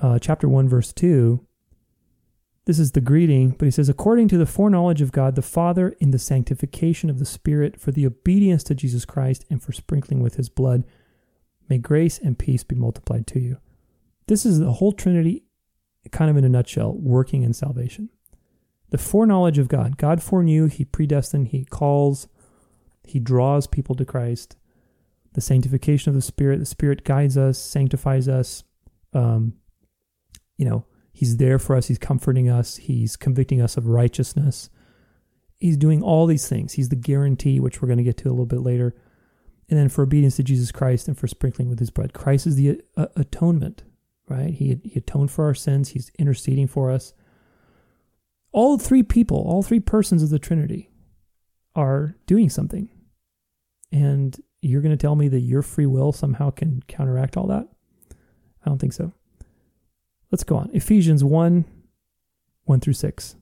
[0.00, 1.44] uh, chapter 1, verse 2,
[2.66, 5.94] this is the greeting, but he says, according to the foreknowledge of God the Father,
[6.00, 10.20] in the sanctification of the Spirit, for the obedience to Jesus Christ, and for sprinkling
[10.20, 10.82] with his blood,
[11.68, 13.58] may grace and peace be multiplied to you.
[14.26, 15.44] This is the whole Trinity,
[16.10, 18.10] kind of in a nutshell, working in salvation.
[18.90, 19.96] The foreknowledge of God.
[19.96, 22.26] God foreknew, he predestined, he calls,
[23.06, 24.56] he draws people to Christ.
[25.34, 26.58] The sanctification of the Spirit.
[26.58, 28.64] The Spirit guides us, sanctifies us.
[29.12, 29.54] Um,
[30.56, 31.86] you know, He's there for us.
[31.88, 32.76] He's comforting us.
[32.76, 34.68] He's convicting us of righteousness.
[35.58, 36.74] He's doing all these things.
[36.74, 38.94] He's the guarantee, which we're going to get to a little bit later.
[39.70, 42.12] And then for obedience to Jesus Christ and for sprinkling with his blood.
[42.12, 43.82] Christ is the uh, atonement,
[44.28, 44.52] right?
[44.52, 45.90] He, he atoned for our sins.
[45.90, 47.14] He's interceding for us.
[48.52, 50.90] All three people, all three persons of the Trinity
[51.74, 52.90] are doing something.
[53.92, 57.68] And you're going to tell me that your free will somehow can counteract all that?
[58.64, 59.12] I don't think so.
[60.30, 60.70] Let's go on.
[60.72, 61.64] Ephesians 1
[62.64, 63.36] 1 through 6.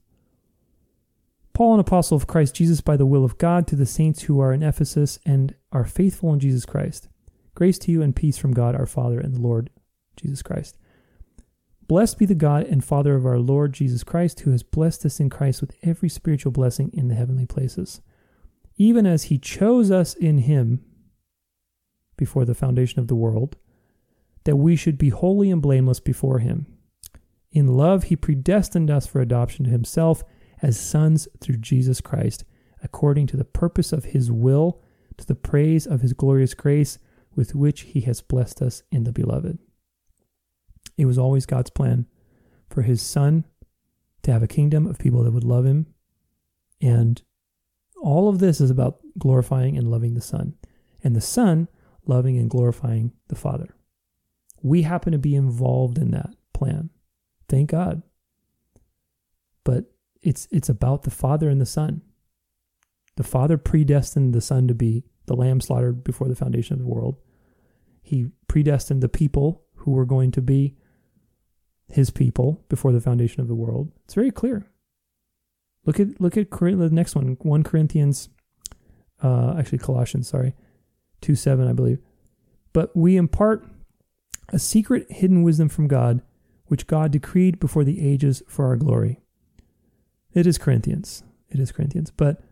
[1.55, 4.41] Paul, an apostle of Christ Jesus by the will of God, to the saints who
[4.41, 7.09] are in Ephesus and are faithful in Jesus Christ.
[7.55, 9.71] Grace to you and peace from God our Father and the Lord
[10.17, 10.77] Jesus Christ.
[11.87, 15.21] Blessed be the God and Father of our Lord Jesus Christ, who has blessed us
[15.21, 18.01] in Christ with every spiritual blessing in the heavenly places,
[18.77, 20.85] even as he chose us in him
[22.17, 23.57] before the foundation of the world,
[24.45, 26.67] that we should be holy and blameless before him.
[27.51, 30.23] In love, he predestined us for adoption to himself
[30.61, 32.45] as sons through Jesus Christ,
[32.83, 34.83] according to the purpose of his will,
[35.17, 36.99] to the praise of his glorious grace
[37.35, 39.59] with which he has blessed us in the beloved.
[40.97, 42.07] It was always God's plan
[42.69, 43.45] for his son
[44.23, 45.87] to have a kingdom of people that would love him.
[46.81, 47.23] And
[48.05, 50.55] all of this is about glorifying and loving the Son,
[51.03, 51.69] and the Son
[52.07, 53.75] loving and glorifying the Father.
[54.63, 56.91] We happen to be involved in that plan.
[57.49, 58.03] Thank God.
[59.65, 59.87] But
[60.21, 62.03] it's it's about the Father and the Son.
[63.17, 66.87] The Father predestined the Son to be the lamb slaughtered before the foundation of the
[66.87, 67.17] world.
[68.03, 70.77] He predestined the people who were going to be
[71.89, 73.93] his people before the foundation of the world.
[74.05, 74.67] It's very clear.
[75.87, 78.29] Look at look at the next one, 1 Corinthians
[79.23, 80.55] uh actually Colossians, sorry.
[81.21, 81.99] 2 7, I believe.
[82.73, 83.67] But we impart
[84.51, 86.21] a secret hidden wisdom from God
[86.67, 89.21] which God decreed before the ages for our glory.
[90.33, 91.23] It is Corinthians.
[91.49, 92.11] It is Corinthians.
[92.11, 92.43] But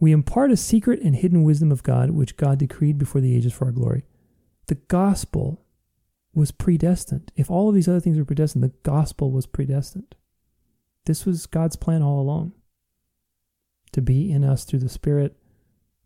[0.00, 3.52] we impart a secret and hidden wisdom of God, which God decreed before the ages
[3.52, 4.04] for our glory.
[4.68, 5.64] The gospel
[6.34, 7.30] was predestined.
[7.36, 10.14] If all of these other things were predestined, the gospel was predestined.
[11.06, 12.52] This was God's plan all along
[13.92, 15.36] to be in us through the Spirit,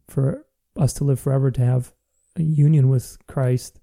[0.09, 0.45] for
[0.77, 1.93] us to live forever, to have
[2.37, 3.81] a union with Christ,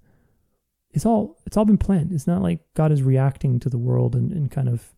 [0.91, 2.11] it's all it's all been planned.
[2.11, 4.93] It's not like God is reacting to the world and, and kind of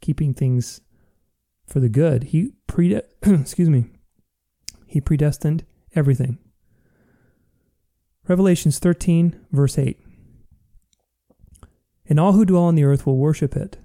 [0.00, 0.80] keeping things
[1.66, 2.24] for the good.
[2.24, 3.86] He pre excuse me.
[4.86, 6.38] He predestined everything.
[8.26, 10.00] Revelations 13, verse 8.
[12.06, 13.78] And all who dwell on the earth will worship it.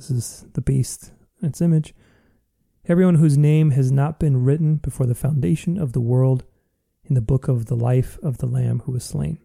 [0.00, 1.94] This is the beast, its image.
[2.88, 6.44] Everyone whose name has not been written before the foundation of the world
[7.04, 9.38] in the book of the life of the Lamb who was slain.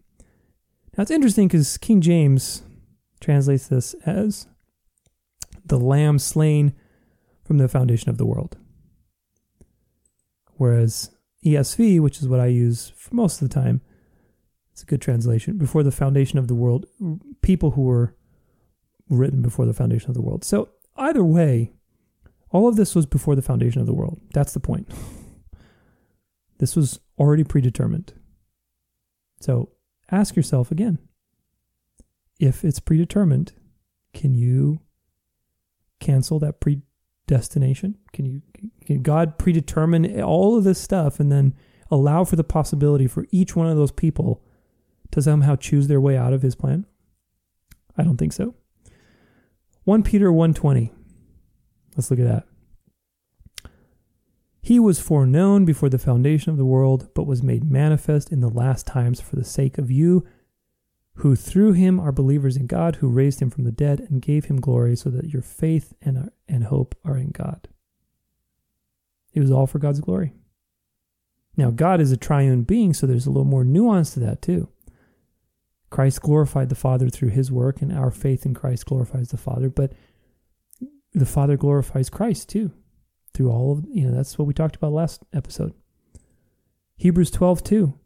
[0.96, 2.62] Now it's interesting because King James
[3.20, 4.46] translates this as
[5.62, 6.72] the lamb slain
[7.44, 8.56] from the foundation of the world.
[10.54, 11.10] Whereas
[11.44, 13.82] ESV, which is what I use for most of the time,
[14.72, 15.58] it's a good translation.
[15.58, 16.86] Before the foundation of the world,
[17.42, 18.16] people who were
[19.08, 20.44] written before the foundation of the world.
[20.44, 21.72] So either way,
[22.50, 24.20] all of this was before the foundation of the world.
[24.32, 24.88] That's the point.
[26.58, 28.14] This was already predetermined.
[29.40, 29.72] So
[30.10, 30.98] ask yourself again
[32.38, 33.52] if it's predetermined,
[34.12, 34.80] can you
[36.00, 37.96] cancel that predestination?
[38.12, 38.42] Can you
[38.84, 41.54] can God predetermine all of this stuff and then
[41.90, 44.42] allow for the possibility for each one of those people
[45.12, 46.86] to somehow choose their way out of his plan?
[47.96, 48.54] I don't think so.
[49.86, 50.90] 1 Peter 120.
[51.94, 53.70] Let's look at that.
[54.60, 58.48] He was foreknown before the foundation of the world, but was made manifest in the
[58.48, 60.26] last times for the sake of you,
[61.18, 64.46] who through him are believers in God, who raised him from the dead and gave
[64.46, 67.68] him glory, so that your faith and, uh, and hope are in God.
[69.34, 70.32] It was all for God's glory.
[71.56, 74.68] Now, God is a triune being, so there's a little more nuance to that, too.
[75.90, 79.68] Christ glorified the Father through his work, and our faith in Christ glorifies the Father,
[79.68, 79.92] but
[81.12, 82.72] the Father glorifies Christ, too
[83.36, 85.74] through all of, you know, that's what we talked about last episode.
[86.96, 87.98] Hebrews 12, 2.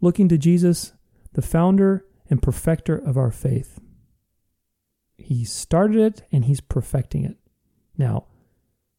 [0.00, 0.94] Looking to Jesus,
[1.34, 3.78] the founder and perfecter of our faith.
[5.18, 7.36] He started it and he's perfecting it.
[7.98, 8.24] Now,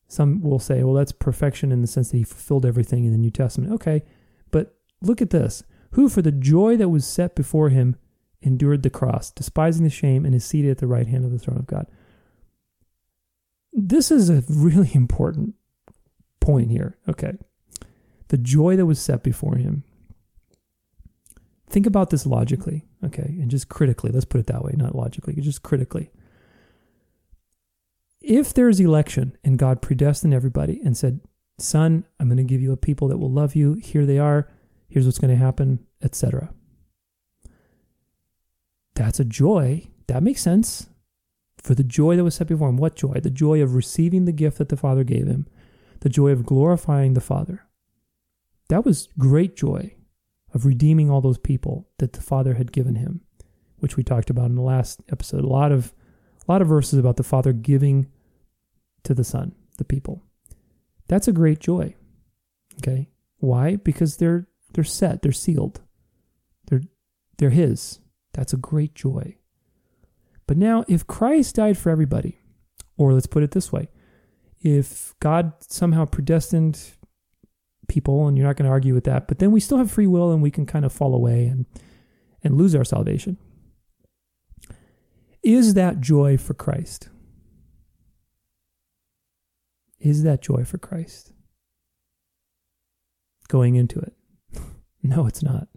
[0.07, 3.17] some will say, well, that's perfection in the sense that he fulfilled everything in the
[3.17, 3.73] New Testament.
[3.73, 4.03] Okay,
[4.51, 5.63] but look at this.
[5.95, 7.95] Who, for the joy that was set before him,
[8.41, 11.39] endured the cross, despising the shame, and is seated at the right hand of the
[11.39, 11.87] throne of God.
[13.71, 15.55] This is a really important
[16.41, 16.97] point here.
[17.07, 17.37] Okay.
[18.27, 19.85] The joy that was set before him.
[21.69, 24.11] Think about this logically, okay, and just critically.
[24.11, 26.11] Let's put it that way, not logically, just critically.
[28.19, 31.21] If there's election and God predestined everybody and said,
[31.57, 33.75] Son, I'm going to give you a people that will love you.
[33.75, 34.49] Here they are.
[34.95, 36.53] Here's what's going to happen, etc.
[38.93, 39.89] That's a joy.
[40.07, 40.87] That makes sense.
[41.61, 42.77] For the joy that was set before him.
[42.77, 43.19] What joy?
[43.21, 45.47] The joy of receiving the gift that the Father gave him,
[45.99, 47.65] the joy of glorifying the Father.
[48.69, 49.95] That was great joy
[50.53, 53.19] of redeeming all those people that the Father had given him,
[53.79, 55.43] which we talked about in the last episode.
[55.43, 55.93] A lot of
[56.47, 58.07] a lot of verses about the Father giving
[59.03, 60.23] to the Son, the people.
[61.09, 61.95] That's a great joy.
[62.77, 63.09] Okay?
[63.39, 63.75] Why?
[63.75, 65.81] Because they're they're set, they're sealed.
[66.67, 66.81] They're
[67.37, 67.99] they're his.
[68.33, 69.37] That's a great joy.
[70.47, 72.39] But now, if Christ died for everybody,
[72.97, 73.89] or let's put it this way
[74.61, 76.91] if God somehow predestined
[77.87, 80.07] people, and you're not going to argue with that, but then we still have free
[80.07, 81.67] will and we can kind of fall away and,
[82.43, 83.37] and lose our salvation.
[85.43, 87.09] Is that joy for Christ?
[89.99, 91.31] Is that joy for Christ?
[93.47, 94.14] Going into it?
[95.05, 95.67] No, it's not.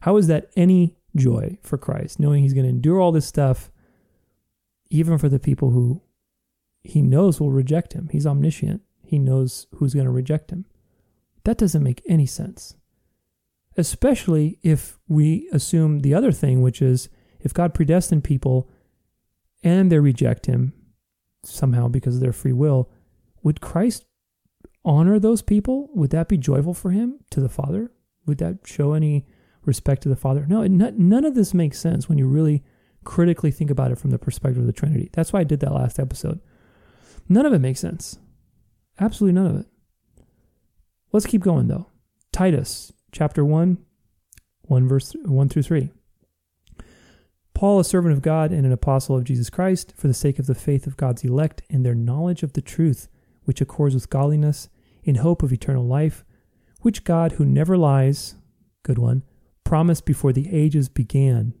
[0.00, 3.70] How is that any joy for Christ, knowing he's going to endure all this stuff,
[4.90, 6.02] even for the people who
[6.82, 8.08] he knows will reject him.
[8.10, 10.64] He's omniscient, he knows who's going to reject him.
[11.44, 12.76] That doesn't make any sense.
[13.76, 17.08] Especially if we assume the other thing, which is
[17.40, 18.68] if God predestined people
[19.62, 20.72] and they reject him
[21.44, 22.90] somehow because of their free will,
[23.42, 24.04] would Christ
[24.84, 25.90] honor those people?
[25.94, 27.92] Would that be joyful for him to the Father?
[28.28, 29.26] Would that show any
[29.68, 30.46] respect to the Father.
[30.48, 32.64] No, none of this makes sense when you really
[33.04, 35.10] critically think about it from the perspective of the Trinity.
[35.12, 36.40] That's why I did that last episode.
[37.28, 38.18] None of it makes sense.
[38.98, 39.66] Absolutely none of it.
[41.12, 41.86] Let's keep going though.
[42.32, 43.78] Titus chapter 1,
[44.62, 45.90] 1 verse 1 through 3.
[47.54, 50.46] Paul, a servant of God and an apostle of Jesus Christ, for the sake of
[50.46, 53.08] the faith of God's elect and their knowledge of the truth,
[53.44, 54.68] which accords with godliness,
[55.02, 56.24] in hope of eternal life,
[56.80, 58.34] which God, who never lies,
[58.82, 59.22] good one,
[59.64, 61.54] promised before the ages began,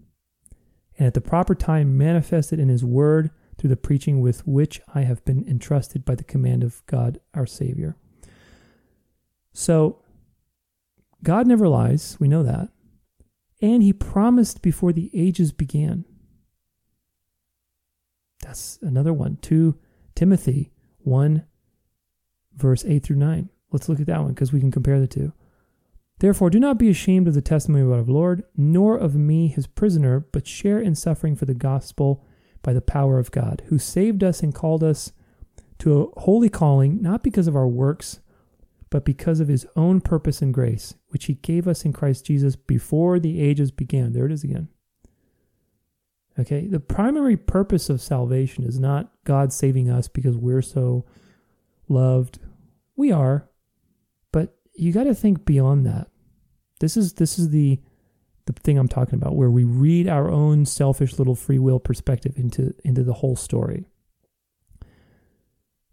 [0.96, 5.02] and at the proper time manifested in His Word through the preaching with which I
[5.02, 7.96] have been entrusted by the command of God our Savior.
[9.52, 10.02] So,
[11.22, 12.70] God never lies, we know that.
[13.60, 16.04] And He promised before the ages began.
[18.40, 19.38] That's another one.
[19.42, 19.76] 2
[20.14, 21.44] Timothy 1,
[22.54, 23.50] verse 8 through 9.
[23.70, 25.32] Let's look at that one because we can compare the two.
[26.20, 29.66] Therefore, do not be ashamed of the testimony of our Lord, nor of me, his
[29.66, 32.24] prisoner, but share in suffering for the gospel
[32.62, 35.12] by the power of God, who saved us and called us
[35.78, 38.18] to a holy calling, not because of our works,
[38.90, 42.56] but because of his own purpose and grace, which he gave us in Christ Jesus
[42.56, 44.12] before the ages began.
[44.12, 44.68] There it is again.
[46.38, 51.04] Okay, the primary purpose of salvation is not God saving us because we're so
[51.88, 52.38] loved.
[52.96, 53.48] We are,
[54.78, 56.08] you got to think beyond that.
[56.80, 57.80] This is this is the
[58.46, 62.32] the thing I'm talking about, where we read our own selfish little free will perspective
[62.36, 63.88] into into the whole story.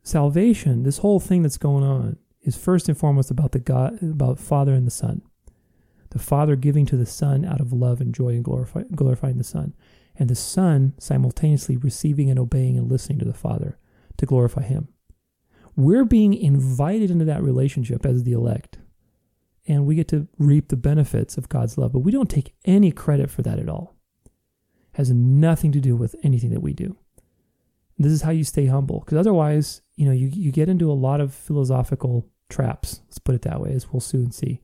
[0.03, 4.39] Salvation, this whole thing that's going on, is first and foremost about the God, about
[4.39, 5.23] Father and the Son.
[6.11, 9.43] The Father giving to the Son out of love and joy and glorify, glorifying the
[9.43, 9.73] Son,
[10.15, 13.79] and the Son simultaneously receiving and obeying and listening to the Father
[14.17, 14.89] to glorify Him.
[15.75, 18.77] We're being invited into that relationship as the elect.
[19.67, 22.91] And we get to reap the benefits of God's love, but we don't take any
[22.91, 23.95] credit for that at all.
[24.25, 24.31] It
[24.97, 26.97] has nothing to do with anything that we do.
[27.97, 30.93] This is how you stay humble, because otherwise, you know, you, you get into a
[30.93, 33.01] lot of philosophical traps.
[33.07, 34.61] Let's put it that way, as we'll soon see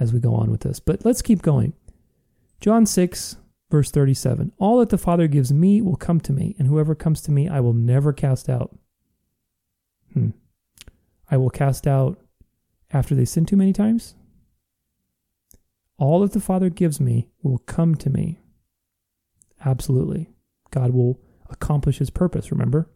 [0.00, 0.80] as we go on with this.
[0.80, 1.74] But let's keep going.
[2.60, 3.36] John 6,
[3.70, 7.20] verse 37 All that the Father gives me will come to me, and whoever comes
[7.22, 8.76] to me I will never cast out.
[10.12, 10.30] Hmm.
[11.30, 12.18] I will cast out
[12.90, 14.14] after they sin too many times.
[15.98, 18.40] All that the Father gives me will come to me.
[19.64, 20.30] Absolutely.
[20.70, 22.88] God will accomplish his purpose, remember?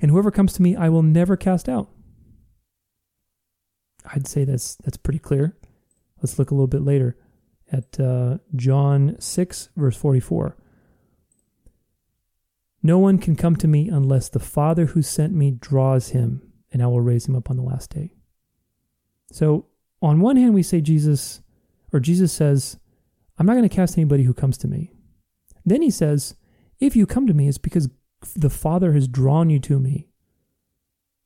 [0.00, 1.88] And whoever comes to me, I will never cast out.
[4.12, 5.56] I'd say that's that's pretty clear.
[6.22, 7.16] Let's look a little bit later
[7.70, 10.56] at uh, John 6, verse 44.
[12.82, 16.82] No one can come to me unless the Father who sent me draws him, and
[16.82, 18.14] I will raise him up on the last day.
[19.32, 19.66] So,
[20.02, 21.42] on one hand, we say Jesus,
[21.92, 22.78] or Jesus says,
[23.38, 24.92] I'm not going to cast anybody who comes to me.
[25.64, 26.36] Then he says,
[26.78, 27.88] If you come to me, it's because
[28.34, 30.08] the Father has drawn you to me.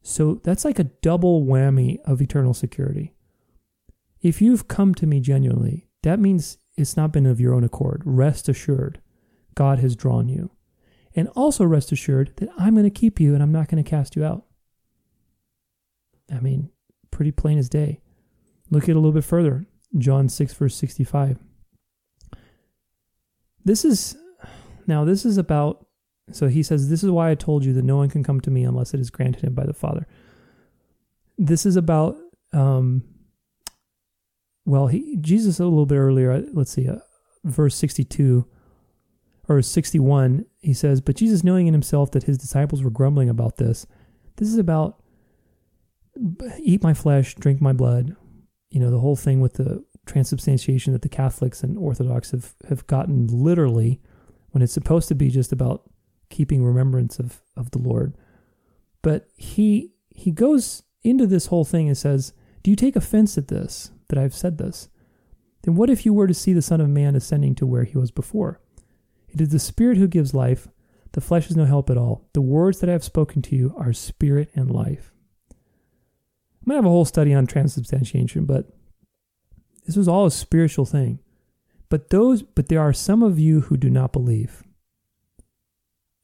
[0.02, 3.14] So that's like a double whammy of eternal security.
[4.20, 8.02] If you've come to me genuinely, that means it's not been of your own accord.
[8.04, 9.00] Rest assured,
[9.54, 10.50] God has drawn you.
[11.14, 13.88] And also rest assured that I'm going to keep you and I'm not going to
[13.88, 14.44] cast you out.
[16.32, 16.70] I mean,
[17.10, 18.00] pretty plain as day.
[18.70, 19.66] Look at it a little bit further.
[19.96, 21.38] John 6, verse 65.
[23.64, 24.16] This is,
[24.86, 25.86] now, this is about,
[26.32, 28.50] so he says, This is why I told you that no one can come to
[28.50, 30.06] me unless it is granted him by the Father.
[31.38, 32.16] This is about,
[32.52, 33.04] um,
[34.64, 36.98] well, he, Jesus a little bit earlier, let's see, uh,
[37.44, 38.46] verse 62
[39.48, 43.56] or 61, he says, But Jesus, knowing in himself that his disciples were grumbling about
[43.56, 43.86] this,
[44.36, 45.02] this is about
[46.58, 48.16] eat my flesh, drink my blood.
[48.70, 52.86] You know, the whole thing with the transubstantiation that the Catholics and Orthodox have, have
[52.86, 54.00] gotten literally
[54.50, 55.90] when it's supposed to be just about
[56.30, 58.16] keeping remembrance of, of the Lord.
[59.02, 62.32] But he he goes into this whole thing and says,
[62.62, 64.88] Do you take offense at this, that I've said this?
[65.62, 67.98] Then what if you were to see the Son of Man ascending to where he
[67.98, 68.60] was before?
[69.34, 70.68] It is the Spirit who gives life.
[71.12, 72.28] The flesh is no help at all.
[72.32, 75.12] The words that I have spoken to you are spirit and life.
[75.50, 78.70] I'm going to have a whole study on transubstantiation, but
[79.86, 81.18] this was all a spiritual thing.
[81.90, 84.62] But those but there are some of you who do not believe.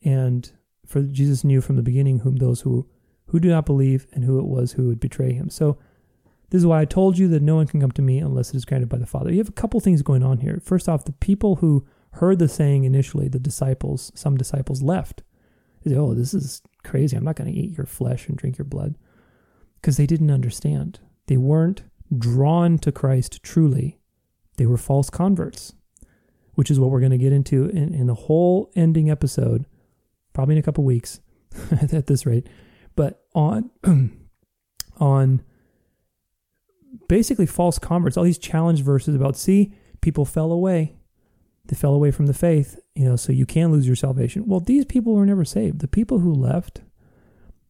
[0.02, 0.50] And
[0.86, 2.88] for Jesus knew from the beginning whom those who
[3.26, 5.50] who do not believe and who it was who would betray him.
[5.50, 5.78] So
[6.48, 8.56] this is why I told you that no one can come to me unless it
[8.56, 9.30] is granted by the Father.
[9.30, 10.60] You have a couple things going on here.
[10.64, 15.22] First off, the people who heard the saying initially, the disciples, some disciples left.
[15.82, 17.16] They said, oh, this is crazy.
[17.16, 18.96] I'm not going to eat your flesh and drink your blood.
[19.80, 21.00] Because they didn't understand.
[21.26, 21.84] They weren't
[22.16, 23.98] drawn to Christ truly.
[24.56, 25.72] They were false converts,
[26.54, 29.64] which is what we're going to get into in, in the whole ending episode,
[30.34, 31.20] probably in a couple weeks
[31.70, 32.46] at this rate.
[32.94, 33.70] But on,
[34.98, 35.42] on
[37.08, 40.96] basically false converts, all these challenge verses about, see, people fell away
[41.70, 44.44] they fell away from the faith, you know, so you can lose your salvation.
[44.44, 45.78] Well, these people were never saved.
[45.78, 46.80] The people who left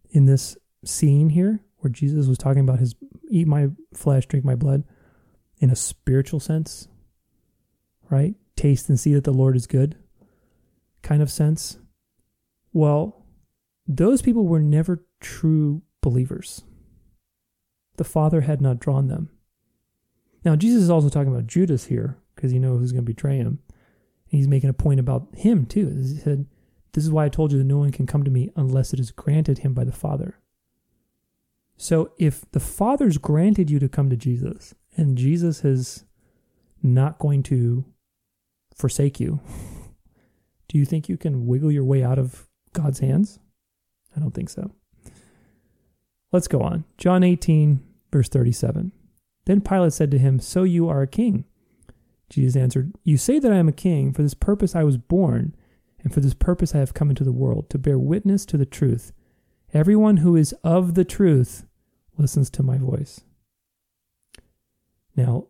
[0.08, 2.94] in this scene here, where Jesus was talking about his
[3.28, 4.84] eat my flesh, drink my blood,
[5.58, 6.88] in a spiritual sense,
[8.08, 8.36] right?
[8.56, 9.96] Taste and see that the Lord is good
[11.02, 11.76] kind of sense.
[12.72, 13.26] Well,
[13.86, 16.62] those people were never true believers.
[17.98, 19.28] The Father had not drawn them.
[20.42, 23.36] Now, Jesus is also talking about Judas here because he knows who's going to betray
[23.36, 23.58] him
[24.30, 25.88] he's making a point about him too.
[25.88, 26.46] He said,
[26.92, 29.00] This is why I told you that no one can come to me unless it
[29.00, 30.38] is granted him by the Father.
[31.76, 36.04] So if the Father's granted you to come to Jesus and Jesus is
[36.82, 37.84] not going to
[38.74, 39.40] forsake you,
[40.68, 43.38] do you think you can wiggle your way out of God's hands?
[44.16, 44.70] I don't think so.
[46.32, 46.84] Let's go on.
[46.96, 47.80] John 18,
[48.12, 48.92] verse 37.
[49.46, 51.44] Then Pilate said to him, So you are a king?
[52.30, 54.12] Jesus answered, You say that I am a king.
[54.12, 55.54] For this purpose I was born,
[56.02, 58.64] and for this purpose I have come into the world, to bear witness to the
[58.64, 59.12] truth.
[59.74, 61.66] Everyone who is of the truth
[62.16, 63.20] listens to my voice.
[65.16, 65.48] Now,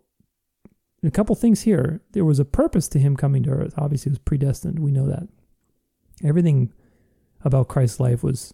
[1.02, 2.02] a couple things here.
[2.12, 3.74] There was a purpose to him coming to earth.
[3.76, 4.78] Obviously, it was predestined.
[4.78, 5.28] We know that.
[6.22, 6.72] Everything
[7.42, 8.52] about Christ's life was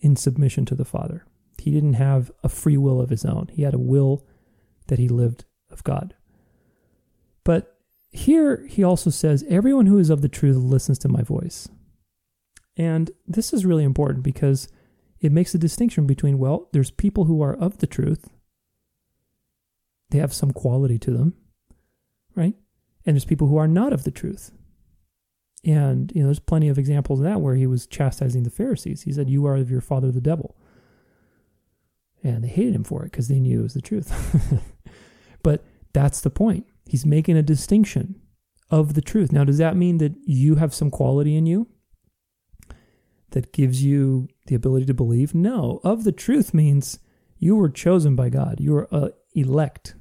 [0.00, 1.24] in submission to the Father.
[1.58, 4.26] He didn't have a free will of his own, he had a will
[4.88, 6.14] that he lived of God.
[7.46, 7.78] But
[8.10, 11.68] here he also says, Everyone who is of the truth listens to my voice.
[12.76, 14.66] And this is really important because
[15.20, 18.28] it makes a distinction between, well, there's people who are of the truth,
[20.10, 21.34] they have some quality to them,
[22.34, 22.54] right?
[23.06, 24.50] And there's people who are not of the truth.
[25.64, 29.02] And, you know, there's plenty of examples of that where he was chastising the Pharisees.
[29.02, 30.56] He said, You are of your father, the devil.
[32.24, 34.12] And they hated him for it because they knew it was the truth.
[35.44, 36.66] but that's the point.
[36.86, 38.20] He's making a distinction
[38.70, 39.32] of the truth.
[39.32, 41.68] Now, does that mean that you have some quality in you
[43.30, 45.34] that gives you the ability to believe?
[45.34, 45.80] No.
[45.84, 46.98] Of the truth means
[47.38, 49.94] you were chosen by God, you are uh, elect.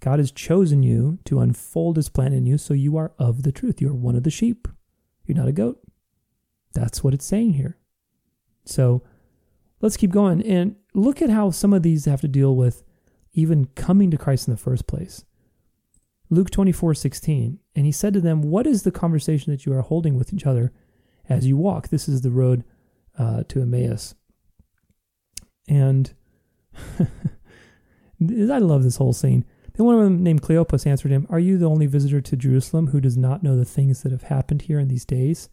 [0.00, 3.52] God has chosen you to unfold his plan in you, so you are of the
[3.52, 3.80] truth.
[3.80, 4.66] You're one of the sheep.
[5.26, 5.80] You're not a goat.
[6.72, 7.76] That's what it's saying here.
[8.64, 9.02] So
[9.80, 12.82] let's keep going and look at how some of these have to deal with
[13.32, 15.24] even coming to Christ in the first place.
[16.30, 17.58] Luke 24, 16.
[17.74, 20.46] And he said to them, What is the conversation that you are holding with each
[20.46, 20.72] other
[21.30, 21.88] as you walk.
[21.88, 22.64] This is the road
[23.18, 24.14] uh, to Emmaus.
[25.68, 26.12] And
[28.20, 29.44] I love this whole scene.
[29.74, 32.88] Then one of them named Cleopas answered him, Are you the only visitor to Jerusalem
[32.88, 35.48] who does not know the things that have happened here in these days?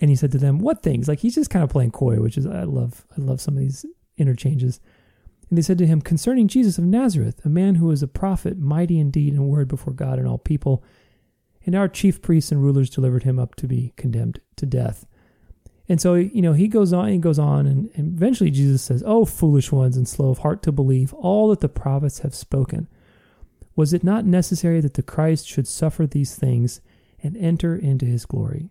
[0.00, 1.08] And he said to them, What things?
[1.08, 3.60] Like he's just kind of playing coy, which is I love I love some of
[3.60, 3.84] these
[4.16, 4.80] interchanges.
[5.48, 8.58] And they said to him, Concerning Jesus of Nazareth, a man who was a prophet,
[8.58, 10.82] mighty indeed in and word before God and all people,
[11.66, 15.06] and our chief priests and rulers delivered him up to be condemned to death.
[15.88, 19.02] And so, you know, he goes on, he goes on, and, and eventually Jesus says,
[19.04, 22.88] Oh, foolish ones and slow of heart to believe all that the prophets have spoken.
[23.76, 26.80] Was it not necessary that the Christ should suffer these things
[27.22, 28.70] and enter into his glory?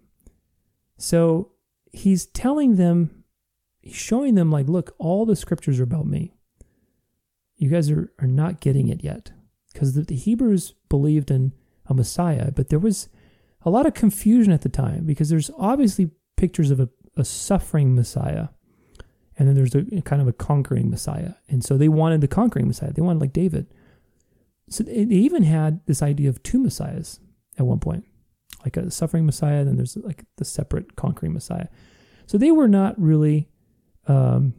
[0.98, 1.52] So
[1.92, 3.24] he's telling them,
[3.82, 6.34] he's showing them, like, look, all the scriptures are about me.
[7.64, 9.32] You guys are, are not getting it yet.
[9.72, 11.53] Because the, the Hebrews believed in
[11.86, 13.07] a Messiah, but there was
[13.61, 17.95] a lot of confusion at the time because there's obviously pictures of a, a suffering
[17.95, 18.49] Messiah.
[19.38, 21.36] And then there's a kind of a conquering Messiah.
[21.47, 22.91] And so they wanted the conquering Messiah.
[22.91, 23.68] They wanted like David.
[24.70, 27.22] So they even had this idea of two messiahs
[27.57, 28.03] at one point,
[28.66, 31.68] like a suffering messiah, and then there's like the separate conquering messiah.
[32.26, 33.47] So they were not really,
[34.07, 34.53] um,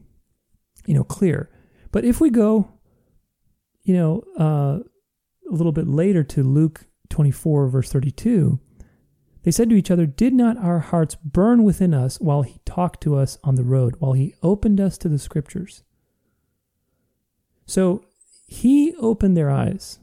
[0.86, 1.50] you know, clear.
[1.92, 2.73] But if we go,
[3.84, 4.78] you know, uh,
[5.50, 8.58] a little bit later to Luke 24, verse 32,
[9.42, 13.02] they said to each other, Did not our hearts burn within us while he talked
[13.02, 15.84] to us on the road, while he opened us to the scriptures?
[17.66, 18.04] So
[18.46, 19.98] he opened their eyes.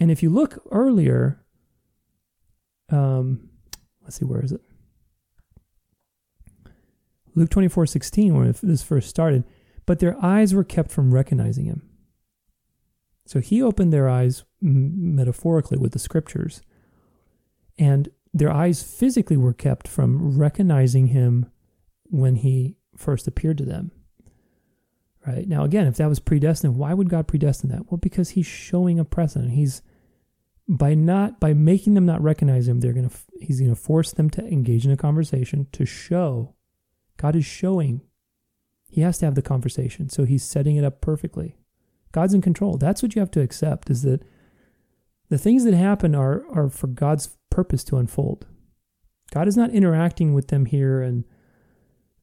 [0.00, 1.44] And if you look earlier,
[2.90, 3.48] um,
[4.02, 4.60] let's see, where is it?
[7.36, 9.44] Luke 24 16, when this first started,
[9.86, 11.88] but their eyes were kept from recognizing him.
[13.26, 16.60] So he opened their eyes metaphorically with the scriptures,
[17.78, 21.50] and their eyes physically were kept from recognizing him
[22.04, 23.92] when he first appeared to them.
[25.26, 25.48] Right?
[25.48, 27.90] Now, again, if that was predestined, why would God predestine that?
[27.90, 29.52] Well, because he's showing a precedent.
[29.52, 29.80] He's
[30.68, 33.10] by not by making them not recognize him, they're gonna
[33.40, 36.54] he's gonna force them to engage in a conversation to show.
[37.16, 38.02] God is showing.
[38.88, 41.56] He has to have the conversation, so he's setting it up perfectly.
[42.14, 42.76] God's in control.
[42.78, 44.22] That's what you have to accept is that
[45.30, 48.46] the things that happen are are for God's purpose to unfold.
[49.32, 51.24] God is not interacting with them here and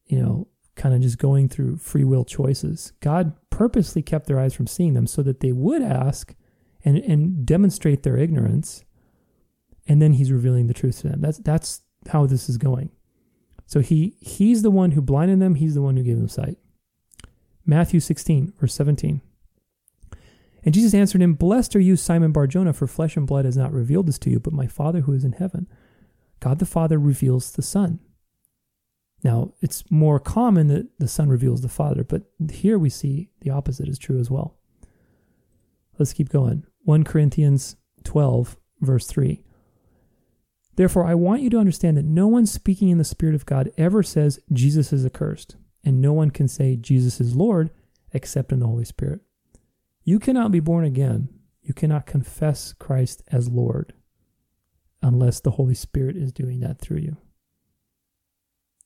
[0.06, 2.94] you know kind of just going through free will choices.
[3.02, 6.34] God purposely kept their eyes from seeing them so that they would ask
[6.86, 8.86] and, and demonstrate their ignorance.
[9.88, 11.20] And then he's revealing the truth to them.
[11.20, 12.92] That's that's how this is going.
[13.66, 16.58] So he he's the one who blinded them, he's the one who gave them sight.
[17.66, 19.22] Matthew 16, verse 17.
[20.64, 23.74] And Jesus answered him, Blessed are you, Simon Barjona, for flesh and blood has not
[23.74, 25.68] revealed this to you, but my Father who is in heaven.
[26.39, 27.99] God the Father reveals the Son.
[29.24, 33.51] Now, it's more common that the Son reveals the Father, but here we see the
[33.51, 34.57] opposite is true as well.
[35.99, 36.63] Let's keep going.
[36.83, 39.43] 1 Corinthians 12, verse 3.
[40.75, 43.71] Therefore, I want you to understand that no one speaking in the Spirit of God
[43.78, 47.70] ever says Jesus is accursed, and no one can say Jesus is Lord
[48.13, 49.21] except in the Holy Spirit.
[50.03, 51.29] You cannot be born again.
[51.61, 53.93] You cannot confess Christ as Lord
[55.01, 57.17] unless the Holy Spirit is doing that through you.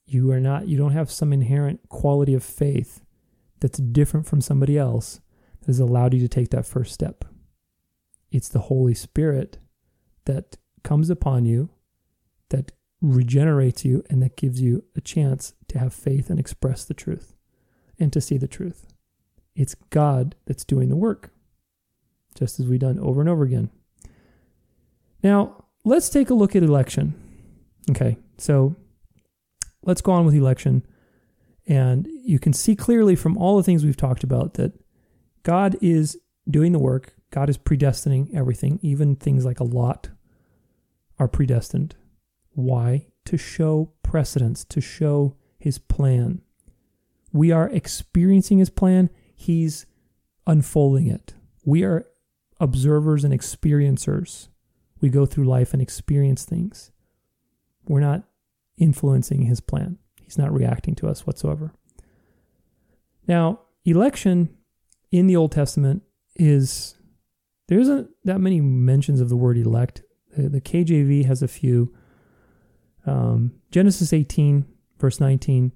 [0.04, 3.02] You are not, you don't have some inherent quality of faith
[3.60, 5.20] that's different from somebody else
[5.60, 7.24] that has allowed you to take that first step.
[8.30, 9.58] It's the Holy Spirit
[10.26, 11.70] that comes upon you,
[12.50, 16.94] that regenerates you, and that gives you a chance to have faith and express the
[16.94, 17.34] truth
[17.98, 18.86] and to see the truth.
[19.56, 21.30] It's God that's doing the work,
[22.36, 23.70] just as we've done over and over again.
[25.22, 27.14] Now, let's take a look at election.
[27.90, 28.76] Okay, so
[29.82, 30.86] let's go on with election.
[31.66, 34.72] And you can see clearly from all the things we've talked about that
[35.42, 36.18] God is
[36.48, 37.14] doing the work.
[37.30, 40.10] God is predestining everything, even things like a lot
[41.18, 41.96] are predestined.
[42.50, 43.06] Why?
[43.24, 46.42] To show precedence, to show his plan.
[47.32, 49.86] We are experiencing his plan, he's
[50.46, 51.34] unfolding it.
[51.64, 52.06] We are
[52.58, 54.48] observers and experiencers.
[55.00, 56.90] We go through life and experience things.
[57.86, 58.24] We're not
[58.78, 59.98] influencing his plan.
[60.20, 61.72] He's not reacting to us whatsoever.
[63.28, 64.56] Now, election
[65.12, 66.02] in the Old Testament
[66.34, 66.96] is
[67.68, 70.02] there isn't that many mentions of the word elect.
[70.36, 71.94] The, KJV has a few.
[73.06, 74.66] Um, Genesis 18,
[74.98, 75.72] verse 19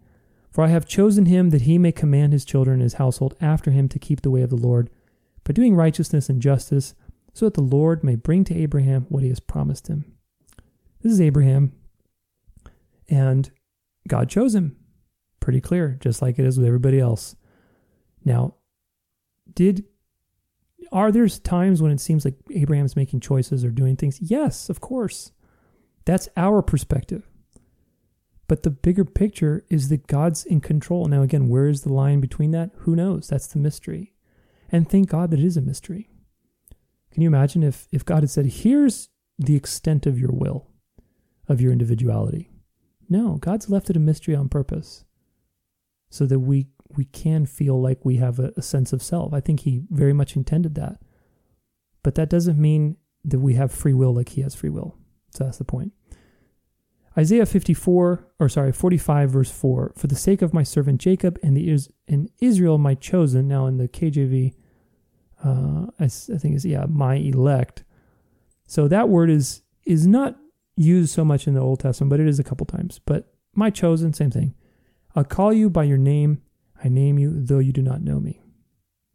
[0.51, 3.71] For I have chosen him that he may command his children and his household after
[3.71, 4.91] him to keep the way of the Lord,
[5.45, 6.95] by doing righteousness and justice,
[7.33, 10.05] so that the Lord may bring to Abraham what he has promised him.
[11.03, 11.73] This is Abraham
[13.09, 13.51] And
[14.07, 14.77] God chose him.
[15.41, 17.35] Pretty clear, just like it is with everybody else.
[18.25, 18.55] Now,
[19.53, 19.85] did
[20.93, 24.21] are there times when it seems like Abraham's making choices or doing things?
[24.21, 25.33] Yes, of course.
[26.05, 27.30] That's our perspective.
[28.51, 31.07] But the bigger picture is that God's in control.
[31.07, 32.73] Now, again, where is the line between that?
[32.79, 33.29] Who knows?
[33.29, 34.13] That's the mystery.
[34.73, 36.11] And thank God that it is a mystery.
[37.13, 39.09] Can you imagine if, if God had said, here's
[39.39, 40.67] the extent of your will,
[41.47, 42.51] of your individuality?
[43.09, 45.05] No, God's left it a mystery on purpose
[46.11, 46.67] so that we
[46.97, 49.33] we can feel like we have a, a sense of self.
[49.33, 51.01] I think he very much intended that.
[52.03, 54.97] But that doesn't mean that we have free will like he has free will.
[55.31, 55.93] So that's the point.
[57.19, 61.57] Isaiah 54, or sorry, 45, verse 4 For the sake of my servant Jacob and,
[61.57, 63.49] the Is- and Israel, my chosen.
[63.49, 64.55] Now in the KJV,
[65.45, 67.85] uh, I, I think is, yeah, my elect.
[68.67, 70.37] So that word is is not
[70.77, 73.01] used so much in the Old Testament, but it is a couple times.
[73.05, 74.55] But my chosen, same thing.
[75.17, 76.43] I'll call you by your name.
[76.83, 78.43] I name you, though you do not know me.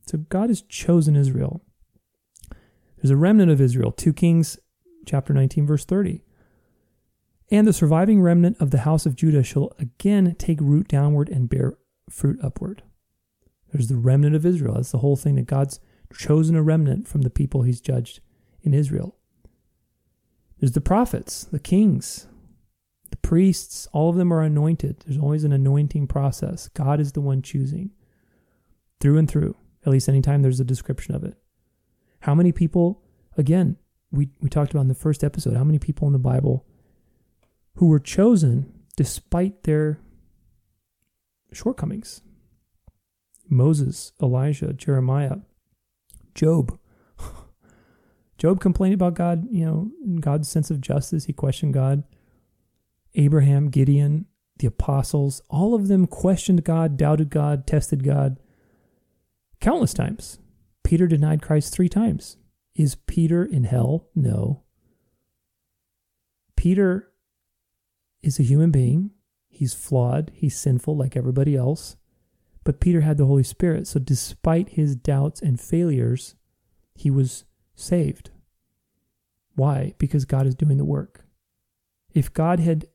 [0.06, 1.64] So God has chosen Israel.
[2.98, 3.92] There's a remnant of Israel.
[3.92, 4.60] 2 Kings
[5.06, 6.22] chapter 19, verse 30.
[7.52, 11.50] And the surviving remnant of the house of Judah shall again take root downward and
[11.50, 11.78] bear
[12.10, 12.84] fruit upward.
[13.72, 14.76] There's the remnant of Israel.
[14.76, 15.80] That's the whole thing that God's
[16.18, 18.20] chosen a remnant from the people he's judged
[18.64, 19.16] in Israel.
[20.60, 22.28] There's the prophets, the kings,
[23.12, 25.02] the priests, all of them are anointed.
[25.06, 26.70] There's always an anointing process.
[26.70, 27.92] God is the one choosing
[29.00, 29.56] through and through,
[29.86, 31.36] at least anytime there's a description of it.
[32.22, 33.04] How many people,
[33.38, 33.78] again,
[34.12, 36.66] we, we talked about in the first episode, how many people in the Bible
[37.76, 40.00] who were chosen despite their
[41.54, 42.22] shortcomings?
[43.50, 45.38] Moses, Elijah, Jeremiah,
[46.34, 46.78] Job.
[48.38, 51.26] Job complained about God, you know, God's sense of justice.
[51.26, 52.04] He questioned God.
[53.14, 54.26] Abraham, Gideon,
[54.58, 58.38] the apostles, all of them questioned God, doubted God, tested God
[59.60, 60.40] countless times.
[60.84, 62.38] Peter denied Christ three times.
[62.76, 64.10] Is Peter in hell?
[64.14, 64.64] No.
[66.56, 67.12] Peter
[68.26, 69.12] is a human being.
[69.48, 70.32] He's flawed.
[70.34, 71.96] He's sinful like everybody else.
[72.64, 73.88] But Peter had the Holy Spirit.
[73.88, 76.36] So despite his doubts and failures,
[76.96, 77.46] he was
[77.76, 78.32] saved.
[79.56, 79.94] Why?
[79.98, 81.26] Because God is doing the work.
[82.14, 82.88] If God had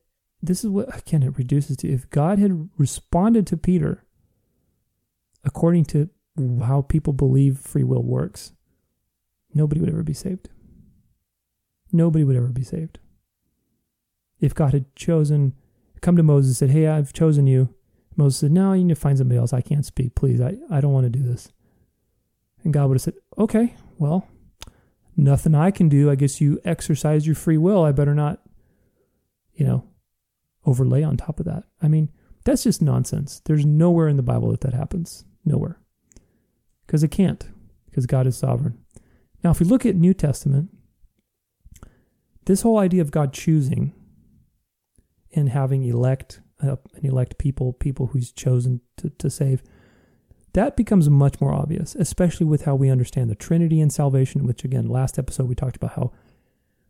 [0.43, 4.03] this is what again it reduces to if God had responded to Peter
[5.43, 6.09] according to
[6.63, 8.53] how people believe free will works,
[9.53, 10.49] nobody would ever be saved.
[11.91, 12.99] Nobody would ever be saved.
[14.41, 15.53] If God had chosen,
[16.01, 17.73] come to Moses and said, Hey, I've chosen you.
[18.17, 19.53] Moses said, No, you need to find somebody else.
[19.53, 20.15] I can't speak.
[20.15, 21.51] Please, I, I don't want to do this.
[22.63, 24.27] And God would have said, Okay, well,
[25.15, 26.09] nothing I can do.
[26.09, 27.85] I guess you exercise your free will.
[27.85, 28.41] I better not,
[29.53, 29.85] you know,
[30.65, 31.63] overlay on top of that.
[31.81, 32.09] I mean,
[32.43, 33.41] that's just nonsense.
[33.45, 35.25] There's nowhere in the Bible that that happens.
[35.45, 35.79] Nowhere.
[36.85, 37.47] Because it can't,
[37.85, 38.77] because God is sovereign.
[39.43, 40.69] Now, if we look at New Testament,
[42.45, 43.93] this whole idea of God choosing
[45.33, 49.63] and having elect uh, an elect people, people who's chosen to, to save,
[50.53, 54.63] that becomes much more obvious, especially with how we understand the Trinity and salvation, which
[54.63, 56.11] again, last episode we talked about how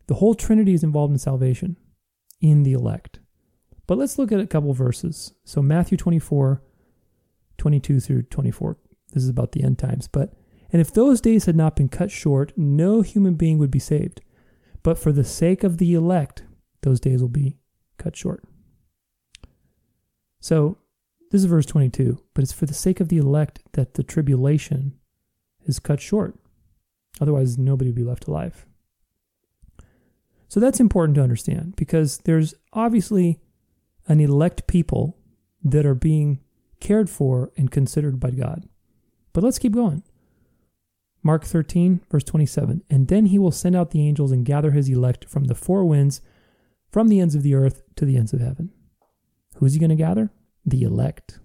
[0.07, 1.77] the whole Trinity is involved in salvation
[2.41, 3.19] in the elect.
[3.87, 5.33] But let's look at a couple verses.
[5.43, 6.61] So Matthew 24,
[7.57, 8.77] 22 through 24.
[9.13, 10.07] This is about the end times.
[10.07, 10.33] But
[10.71, 14.21] and if those days had not been cut short, no human being would be saved.
[14.83, 16.43] But for the sake of the elect,
[16.81, 17.57] those days will be
[18.01, 18.43] cut short.
[20.39, 20.77] So
[21.29, 22.21] this is verse 22.
[22.33, 24.97] But it's for the sake of the elect that the tribulation
[25.65, 26.37] is cut short.
[27.19, 28.65] Otherwise, nobody would be left alive.
[30.47, 33.39] So that's important to understand because there's obviously
[34.07, 35.17] an elect people
[35.63, 36.39] that are being
[36.79, 38.67] cared for and considered by God.
[39.31, 40.03] But let's keep going.
[41.23, 42.83] Mark 13, verse 27.
[42.89, 45.85] And then he will send out the angels and gather his elect from the four
[45.85, 46.19] winds,
[46.91, 48.71] from the ends of the earth to the ends of heaven.
[49.55, 50.31] Who is he going to gather?
[50.65, 51.39] The elect,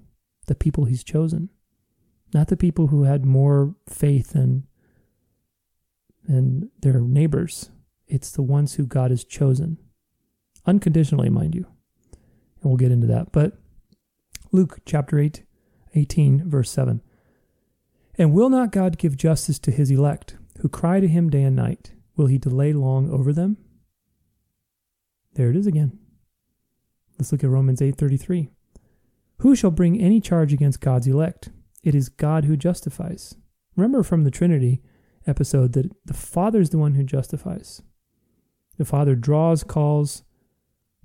[0.47, 1.51] the people he's chosen,
[2.35, 4.67] not the people who had more faith than,
[6.25, 7.71] than their neighbors.
[8.07, 9.79] It's the ones who God has chosen,
[10.67, 11.67] unconditionally, mind you
[12.67, 13.31] and we'll get into that.
[13.31, 13.53] But
[14.51, 15.45] Luke chapter 8,
[15.95, 17.01] 18, verse 7.
[18.19, 21.55] And will not God give justice to his elect, who cry to him day and
[21.55, 21.93] night?
[22.17, 23.59] Will he delay long over them?
[25.37, 25.99] There it is again.
[27.19, 28.51] Let's look at Romans 8:33.
[29.39, 31.51] Who shall bring any charge against God's elect?
[31.85, 33.37] It is God who justifies.
[33.77, 34.83] Remember from the Trinity
[35.27, 37.83] episode that the Father is the one who justifies.
[38.79, 40.25] The Father draws, calls,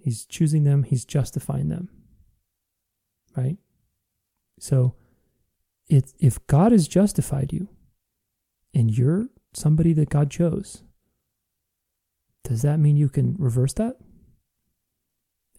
[0.01, 1.89] He's choosing them, he's justifying them.
[3.37, 3.57] Right?
[4.59, 4.95] So
[5.87, 7.69] it, if God has justified you
[8.73, 10.83] and you're somebody that God chose,
[12.43, 13.97] does that mean you can reverse that?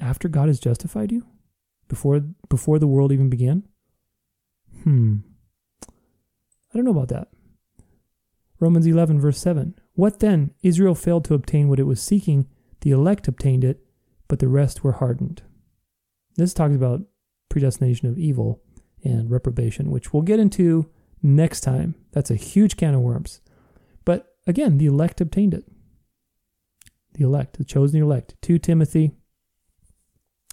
[0.03, 1.25] After God has justified you?
[1.89, 3.63] Before before the world even began?
[4.83, 5.19] Hmm.
[5.85, 7.29] I don't know about that.
[8.59, 9.75] Romans 11, verse 7.
[9.95, 10.53] What then?
[10.63, 12.49] Israel failed to obtain what it was seeking.
[12.81, 13.85] The elect obtained it,
[14.27, 15.43] but the rest were hardened.
[16.37, 17.03] This talks about
[17.49, 18.63] predestination of evil
[19.05, 20.89] and reprobation, which we'll get into
[21.23, 21.95] next time.
[22.13, 23.41] That's a huge can of worms.
[24.05, 25.65] But again, the elect obtained it.
[27.15, 28.35] The elect, the chosen elect.
[28.43, 29.13] 2 Timothy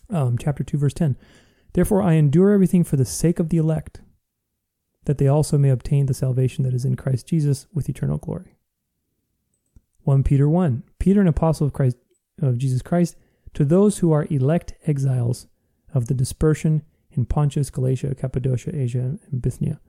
[0.09, 1.17] um, chapter 2, verse 10.
[1.73, 4.01] Therefore I endure everything for the sake of the elect,
[5.05, 8.55] that they also may obtain the salvation that is in Christ Jesus with eternal glory.
[10.03, 10.83] 1 Peter 1.
[10.97, 11.97] Peter, an apostle of Christ
[12.41, 13.15] of Jesus Christ,
[13.53, 15.47] to those who are elect exiles
[15.93, 19.79] of the dispersion in Pontus, Galatia, Cappadocia, Asia, and Bithynia.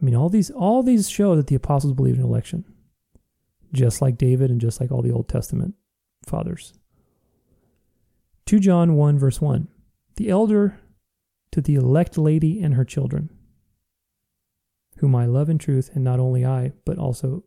[0.00, 2.64] I mean, all these all these show that the apostles believed in election,
[3.72, 5.74] just like David and just like all the Old Testament
[6.26, 6.74] fathers.
[8.46, 9.68] 2 John 1, verse 1.
[10.16, 10.78] The elder
[11.50, 13.30] to the elect lady and her children,
[14.98, 17.44] whom I love in truth, and not only I, but also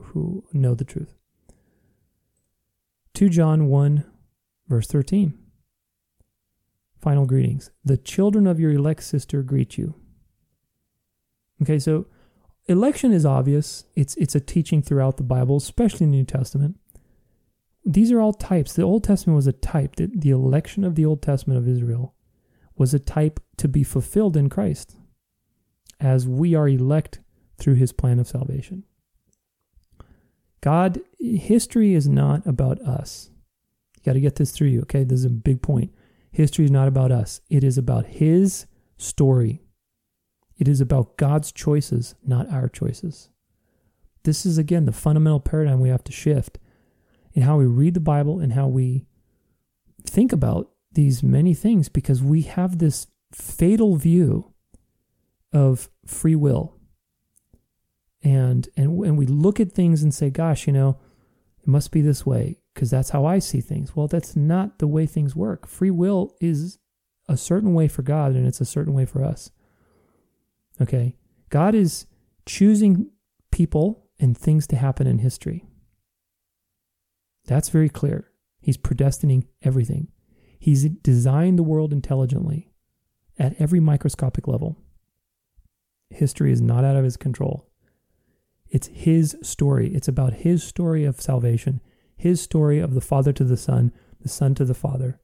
[0.00, 1.14] who know the truth.
[3.14, 4.04] 2 John 1,
[4.68, 5.36] verse 13.
[7.00, 7.70] Final greetings.
[7.84, 9.94] The children of your elect sister greet you.
[11.62, 12.06] Okay, so
[12.66, 13.84] election is obvious.
[13.96, 16.76] It's it's a teaching throughout the Bible, especially in the New Testament
[17.84, 18.72] these are all types.
[18.72, 19.96] The Old Testament was a type.
[19.96, 22.14] The, the election of the Old Testament of Israel
[22.76, 24.96] was a type to be fulfilled in Christ
[26.00, 27.20] as we are elect
[27.56, 28.84] through his plan of salvation.
[30.60, 33.30] God, history is not about us.
[33.96, 35.04] You got to get this through you, okay?
[35.04, 35.92] This is a big point.
[36.30, 39.62] History is not about us, it is about his story.
[40.56, 43.30] It is about God's choices, not our choices.
[44.24, 46.58] This is, again, the fundamental paradigm we have to shift
[47.38, 49.06] in how we read the Bible and how we
[50.04, 54.52] think about these many things because we have this fatal view
[55.52, 56.74] of free will.
[58.24, 60.98] And and and we look at things and say, gosh, you know,
[61.62, 63.94] it must be this way because that's how I see things.
[63.94, 65.68] Well, that's not the way things work.
[65.68, 66.80] Free will is
[67.28, 69.52] a certain way for God and it's a certain way for us.
[70.80, 71.14] Okay?
[71.50, 72.06] God is
[72.46, 73.12] choosing
[73.52, 75.67] people and things to happen in history.
[77.48, 78.30] That's very clear.
[78.60, 80.08] He's predestining everything.
[80.58, 82.70] He's designed the world intelligently
[83.38, 84.76] at every microscopic level.
[86.10, 87.70] History is not out of his control.
[88.68, 89.94] It's his story.
[89.94, 91.80] It's about his story of salvation,
[92.16, 95.18] his story of the Father to the Son, the Son to the Father.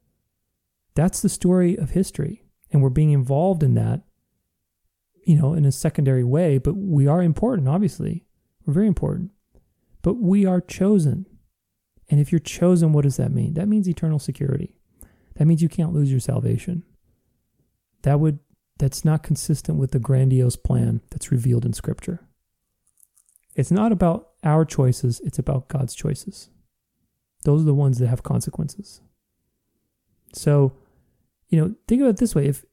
[0.95, 2.47] That's the story of history.
[2.71, 4.01] And we're being involved in that,
[5.27, 8.25] you know, in a secondary way, but we are important, obviously.
[8.65, 9.33] We're very important.
[10.01, 11.27] But we are chosen.
[12.15, 13.55] And if you're chosen, what does that mean?
[13.55, 14.77] That means eternal security.
[15.35, 16.85] That means you can't lose your salvation.
[18.03, 18.39] That would
[18.79, 22.21] that's not consistent with the grandiose plan that's revealed in scripture.
[23.57, 26.51] It's not about our choices, it's about God's choices.
[27.43, 29.01] Those are the ones that have consequences.
[30.33, 30.73] So,
[31.49, 32.47] you know, think about it this way.
[32.47, 32.65] If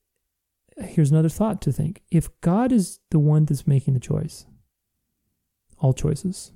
[0.77, 2.03] here's another thought to think.
[2.11, 4.45] If God is the one that's making the choice,
[5.79, 6.51] all choices,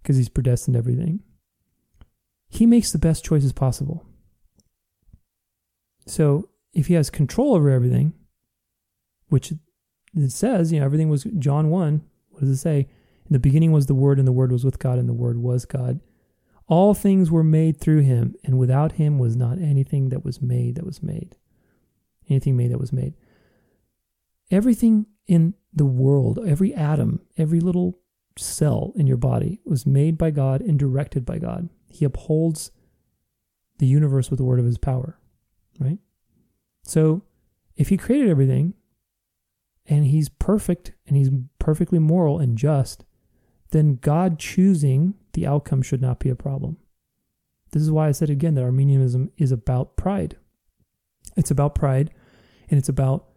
[0.00, 1.24] because he's predestined everything,
[2.52, 4.04] he makes the best choices possible.
[6.06, 8.12] So if he has control over everything,
[9.28, 9.54] which
[10.14, 12.80] it says, you know, everything was John 1, what does it say?
[13.24, 15.38] In the beginning was the Word, and the Word was with God, and the Word
[15.38, 16.00] was God.
[16.66, 20.74] All things were made through him, and without him was not anything that was made
[20.74, 21.36] that was made.
[22.28, 23.14] Anything made that was made.
[24.50, 27.98] Everything in the world, every atom, every little
[28.36, 31.70] cell in your body was made by God and directed by God.
[31.92, 32.70] He upholds
[33.78, 35.18] the universe with the word of his power,
[35.78, 35.98] right?
[36.82, 37.22] So
[37.76, 38.74] if he created everything
[39.86, 43.04] and he's perfect and he's perfectly moral and just,
[43.70, 46.76] then God choosing the outcome should not be a problem.
[47.72, 50.36] This is why I said again that Arminianism is about pride.
[51.36, 52.10] It's about pride
[52.68, 53.28] and it's about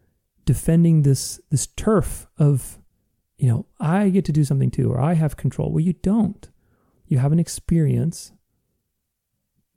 [0.46, 2.80] defending this this turf of
[3.38, 5.72] you know, I get to do something too or I have control.
[5.72, 6.50] Well, you don't.
[7.08, 8.32] You have an experience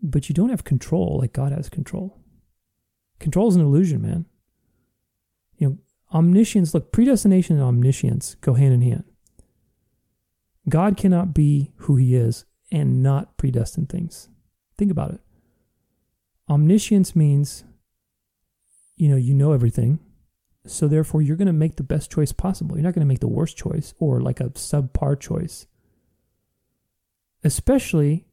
[0.02, 2.20] but you don't have control like God has control.
[3.18, 4.26] Control is an illusion, man.
[5.56, 5.78] You know,
[6.14, 9.04] omniscience, look, predestination and omniscience go hand in hand.
[10.68, 14.28] God cannot be who he is and not predestine things.
[14.76, 15.20] Think about it.
[16.48, 17.64] omniscience means,
[18.96, 19.98] you know, you know everything.
[20.66, 22.76] So therefore, you're going to make the best choice possible.
[22.76, 25.66] You're not going to make the worst choice or like a subpar choice.
[27.42, 28.27] Especially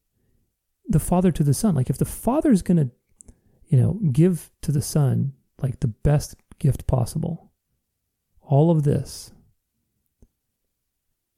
[0.88, 1.76] the father to the son.
[1.76, 2.90] Like if the father is going to,
[3.68, 7.52] you know, give to the son like the best gift possible,
[8.42, 9.32] all of this,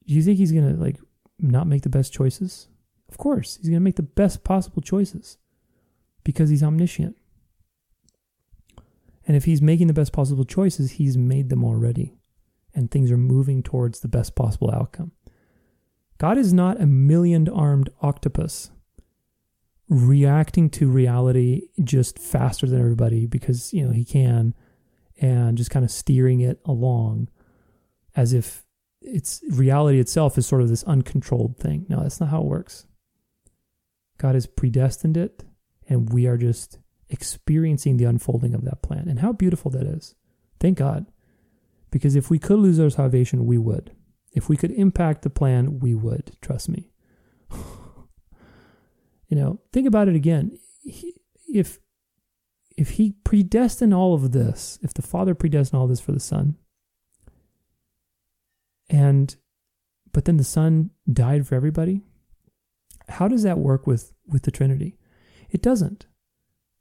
[0.06, 0.98] do you think he's going to like
[1.40, 2.68] not make the best choices?
[3.10, 5.38] Of course, he's going to make the best possible choices
[6.24, 7.15] because he's omniscient.
[9.26, 12.18] And if he's making the best possible choices, he's made them already.
[12.74, 15.11] And things are moving towards the best possible outcome.
[16.18, 18.72] God is not a million armed octopus
[19.89, 24.53] reacting to reality just faster than everybody because, you know, he can
[25.19, 27.30] and just kind of steering it along
[28.15, 28.65] as if
[29.01, 31.85] it's reality itself is sort of this uncontrolled thing.
[31.88, 32.85] No, that's not how it works.
[34.18, 35.43] God has predestined it,
[35.88, 39.07] and we are just experiencing the unfolding of that plan.
[39.07, 40.15] And how beautiful that is.
[40.59, 41.05] Thank God.
[41.91, 43.91] Because if we could lose our salvation, we would.
[44.34, 46.35] If we could impact the plan, we would.
[46.41, 46.91] Trust me.
[49.28, 50.58] You know, think about it again.
[51.48, 51.80] If
[52.78, 56.56] if he predestined all of this, if the Father predestined all this for the Son,
[58.90, 59.36] and
[60.14, 62.02] but then the Son died for everybody,
[63.10, 64.98] how does that work with with the Trinity?
[65.49, 66.06] It doesn't.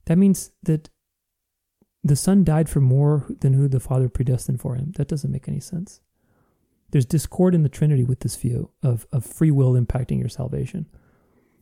[0.06, 0.90] That means that
[2.04, 4.92] the Son died for more than who the Father predestined for him.
[4.96, 6.00] That doesn't make any sense.
[6.90, 10.86] There's discord in the Trinity with this view of, of free will impacting your salvation.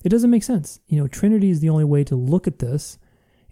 [0.05, 0.81] It doesn't make sense.
[0.86, 2.98] You know, Trinity is the only way to look at this.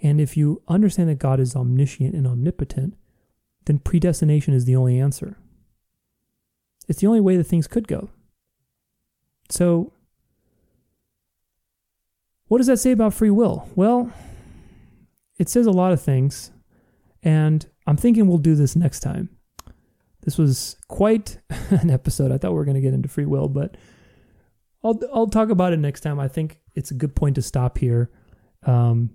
[0.03, 2.95] And if you understand that God is omniscient and omnipotent,
[3.65, 5.39] then predestination is the only answer.
[6.89, 8.11] It's the only way that things could go.
[9.49, 9.93] So,
[12.49, 13.69] what does that say about free will?
[13.75, 14.13] Well,
[15.39, 16.51] it says a lot of things,
[17.23, 19.31] and I'm thinking we'll do this next time.
[20.23, 21.39] This was quite
[21.71, 22.33] an episode.
[22.33, 23.77] I thought we were going to get into free will, but
[24.85, 26.19] I'll I'll talk about it next time.
[26.19, 28.11] I think it's a good point to stop here.
[28.65, 29.11] Um,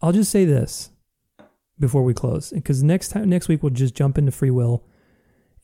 [0.00, 0.90] I'll just say this
[1.78, 4.84] before we close, because next time next week we'll just jump into free will,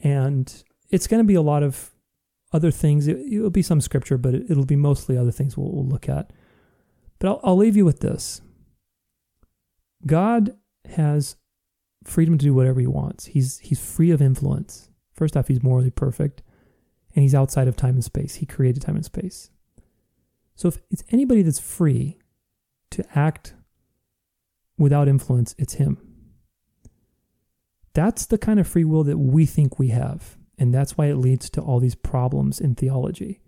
[0.01, 1.91] and it's going to be a lot of
[2.53, 3.07] other things.
[3.07, 6.09] It, will be some scripture, but it, will be mostly other things we'll, we'll look
[6.09, 6.33] at.
[7.19, 8.41] But I'll, I'll leave you with this.
[10.07, 10.57] God
[10.89, 11.37] has
[12.05, 13.27] freedom to do whatever he wants.
[13.27, 14.91] He's he's free of influence.
[15.13, 16.43] First off, he's morally perfect,
[17.15, 18.37] and he's outside of time and space.
[18.37, 19.51] He created time and space.
[20.55, 22.19] So if it's anybody that's free
[22.91, 23.55] to act
[24.79, 25.99] without influence, it's him.
[27.93, 30.37] That's the kind of free will that we think we have.
[30.59, 33.41] And that's why it leads to all these problems in theology,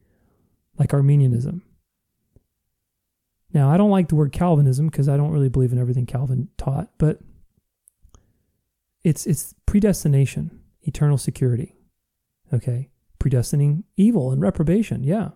[0.78, 1.62] like Arminianism.
[3.52, 6.48] Now, I don't like the word Calvinism because I don't really believe in everything Calvin
[6.56, 7.20] taught, but
[9.04, 11.74] it's it's predestination, eternal security.
[12.52, 12.88] Okay?
[13.22, 15.04] Predestining evil and reprobation.
[15.04, 15.30] Yeah.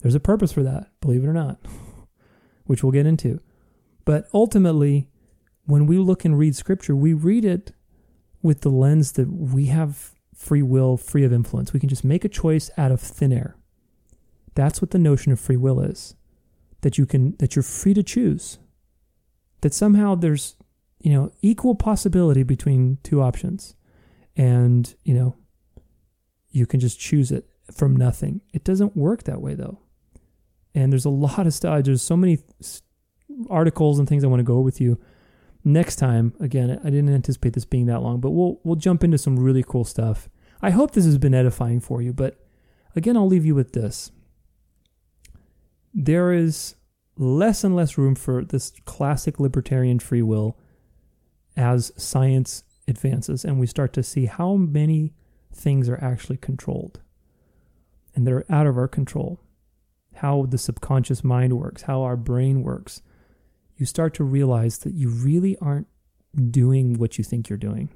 [0.00, 1.58] There's a purpose for that, believe it or not,
[2.66, 3.40] which we'll get into.
[4.04, 5.08] But ultimately,
[5.66, 7.72] when we look and read scripture, we read it
[8.40, 11.72] with the lens that we have free will, free of influence.
[11.72, 13.56] We can just make a choice out of thin air.
[14.54, 16.14] That's what the notion of free will is.
[16.82, 18.58] That you can that you're free to choose.
[19.62, 20.54] That somehow there's,
[21.00, 23.74] you know, equal possibility between two options.
[24.36, 25.36] And, you know,
[26.58, 28.40] you can just choose it from nothing.
[28.52, 29.80] It doesn't work that way though.
[30.74, 31.84] And there's a lot of stuff.
[31.84, 32.38] There's so many
[33.48, 34.98] articles and things I want to go with you
[35.64, 39.18] next time, again, I didn't anticipate this being that long, but we'll we'll jump into
[39.18, 40.28] some really cool stuff.
[40.60, 42.40] I hope this has been edifying for you, but
[42.96, 44.10] again, I'll leave you with this.
[45.94, 46.74] There is
[47.16, 50.58] less and less room for this classic libertarian free will
[51.56, 55.12] as science advances and we start to see how many
[55.58, 57.00] things are actually controlled
[58.14, 59.40] and they're out of our control.
[60.16, 63.02] How the subconscious mind works, how our brain works,
[63.76, 65.86] you start to realize that you really aren't
[66.50, 67.90] doing what you think you're doing.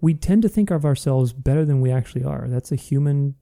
[0.00, 2.46] We tend to think of ourselves better than we actually are.
[2.48, 3.36] That's a human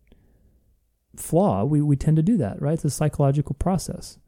[1.16, 1.64] flaw.
[1.64, 2.74] We, we tend to do that, right?
[2.74, 4.18] It's a psychological process.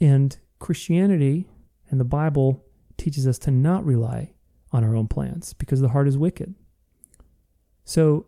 [0.00, 1.48] And Christianity
[1.90, 2.64] and the Bible
[2.96, 4.32] teaches us to not rely
[4.72, 6.54] on our own plans because the heart is wicked.
[7.84, 8.26] So,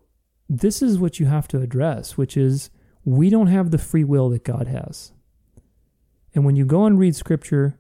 [0.49, 2.71] this is what you have to address, which is
[3.05, 5.13] we don't have the free will that God has.
[6.35, 7.79] And when you go and read scripture,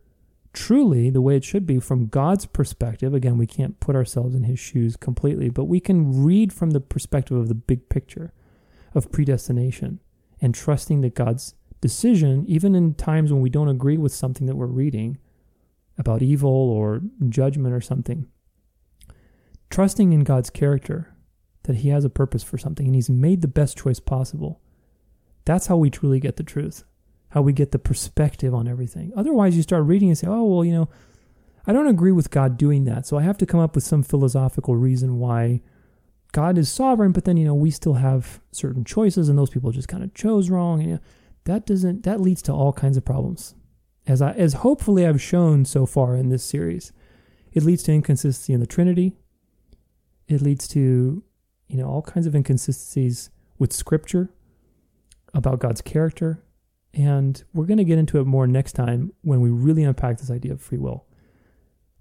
[0.52, 3.12] truly the way it should be from God's perspective.
[3.12, 6.80] Again, we can't put ourselves in his shoes completely, but we can read from the
[6.80, 8.32] perspective of the big picture
[8.94, 10.00] of predestination
[10.40, 14.56] and trusting that God's decision, even in times when we don't agree with something that
[14.56, 15.18] we're reading
[15.98, 18.26] about evil or judgment or something,
[19.70, 21.12] trusting in God's character
[21.66, 24.60] that He has a purpose for something and He's made the best choice possible.
[25.44, 26.84] That's how we truly get the truth,
[27.30, 29.12] how we get the perspective on everything.
[29.16, 30.88] Otherwise, you start reading and say, oh, well, you know,
[31.66, 33.06] I don't agree with God doing that.
[33.06, 35.62] So I have to come up with some philosophical reason why
[36.32, 39.70] God is sovereign, but then, you know, we still have certain choices and those people
[39.70, 40.80] just kind of chose wrong.
[40.80, 41.00] And you know,
[41.44, 43.54] that doesn't, that leads to all kinds of problems.
[44.06, 46.92] As I, as hopefully I've shown so far in this series,
[47.52, 49.16] it leads to inconsistency in the Trinity.
[50.28, 51.22] It leads to,
[51.68, 54.30] you know, all kinds of inconsistencies with scripture
[55.34, 56.42] about God's character.
[56.94, 60.30] And we're going to get into it more next time when we really unpack this
[60.30, 61.04] idea of free will.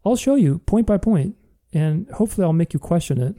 [0.06, 1.36] I'll show you point by point,
[1.74, 3.36] and hopefully I'll make you question it.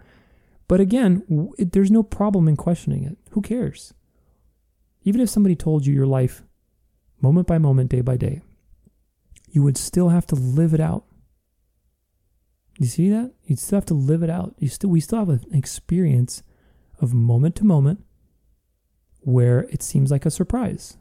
[0.68, 3.18] but again, it, there's no problem in questioning it.
[3.32, 3.94] Who cares?
[5.02, 6.42] Even if somebody told you your life
[7.20, 8.40] moment by moment, day by day,
[9.50, 11.04] you would still have to live it out.
[12.80, 13.32] You see that?
[13.44, 14.54] You still have to live it out.
[14.58, 16.42] You still we still have an experience
[16.98, 18.02] of moment to moment
[19.20, 20.96] where it seems like a surprise.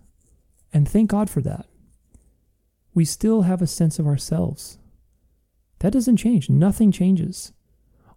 [0.74, 1.68] And thank God for that.
[2.94, 4.78] We still have a sense of ourselves.
[5.80, 6.50] That doesn't change.
[6.50, 7.54] Nothing changes.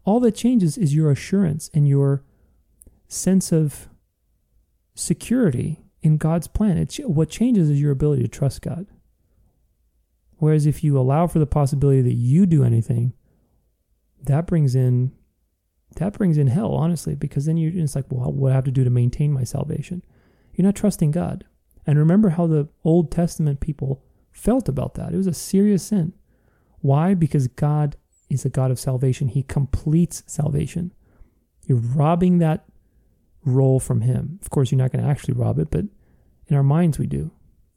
[0.04, 2.24] All that changes is your assurance and your
[3.06, 3.88] sense of
[4.96, 6.78] security in God's plan.
[6.78, 8.88] It's, what changes is your ability to trust God.
[10.38, 13.12] Whereas if you allow for the possibility that you do anything,
[14.24, 15.12] that brings in
[15.96, 18.64] that brings in hell, honestly, because then you're it's like, well, what do I have
[18.64, 20.02] to do to maintain my salvation?
[20.54, 21.44] You're not trusting God.
[21.86, 25.12] And remember how the Old Testament people felt about that.
[25.12, 26.12] It was a serious sin.
[26.80, 27.14] Why?
[27.14, 27.96] Because God
[28.30, 29.28] is a God of salvation.
[29.28, 30.92] He completes salvation.
[31.66, 32.64] You're robbing that
[33.44, 34.38] role from Him.
[34.40, 35.84] Of course, you're not going to actually rob it, but
[36.46, 37.30] in our minds we do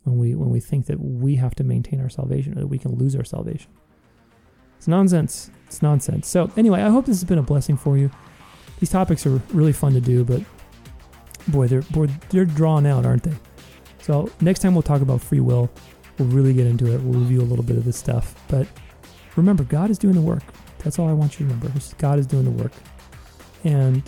[0.04, 2.80] when we when we think that we have to maintain our salvation or that we
[2.80, 3.72] can lose our salvation.
[4.78, 5.50] It's nonsense.
[5.68, 6.28] It's nonsense.
[6.28, 8.12] So anyway, I hope this has been a blessing for you.
[8.80, 10.42] These topics are really fun to do, but
[11.48, 13.36] boy, they're boy, they're drawn out, aren't they?
[14.00, 15.70] So next time we'll talk about free will.
[16.18, 17.02] We'll really get into it.
[17.02, 18.68] We'll review a little bit of this stuff, but
[19.36, 20.44] remember, God is doing the work.
[20.80, 21.80] That's all I want you to remember.
[21.98, 22.72] God is doing the work.
[23.64, 24.04] And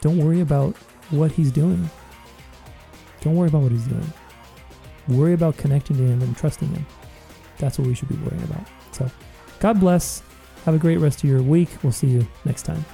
[0.00, 0.74] don't worry about
[1.10, 1.88] what He's doing.
[3.20, 4.12] Don't worry about what He's doing.
[5.08, 6.84] Worry about connecting to Him and trusting Him.
[7.58, 8.66] That's what we should be worrying about.
[8.90, 9.08] So,
[9.62, 10.24] God bless.
[10.64, 11.68] Have a great rest of your week.
[11.84, 12.84] We'll see you next time.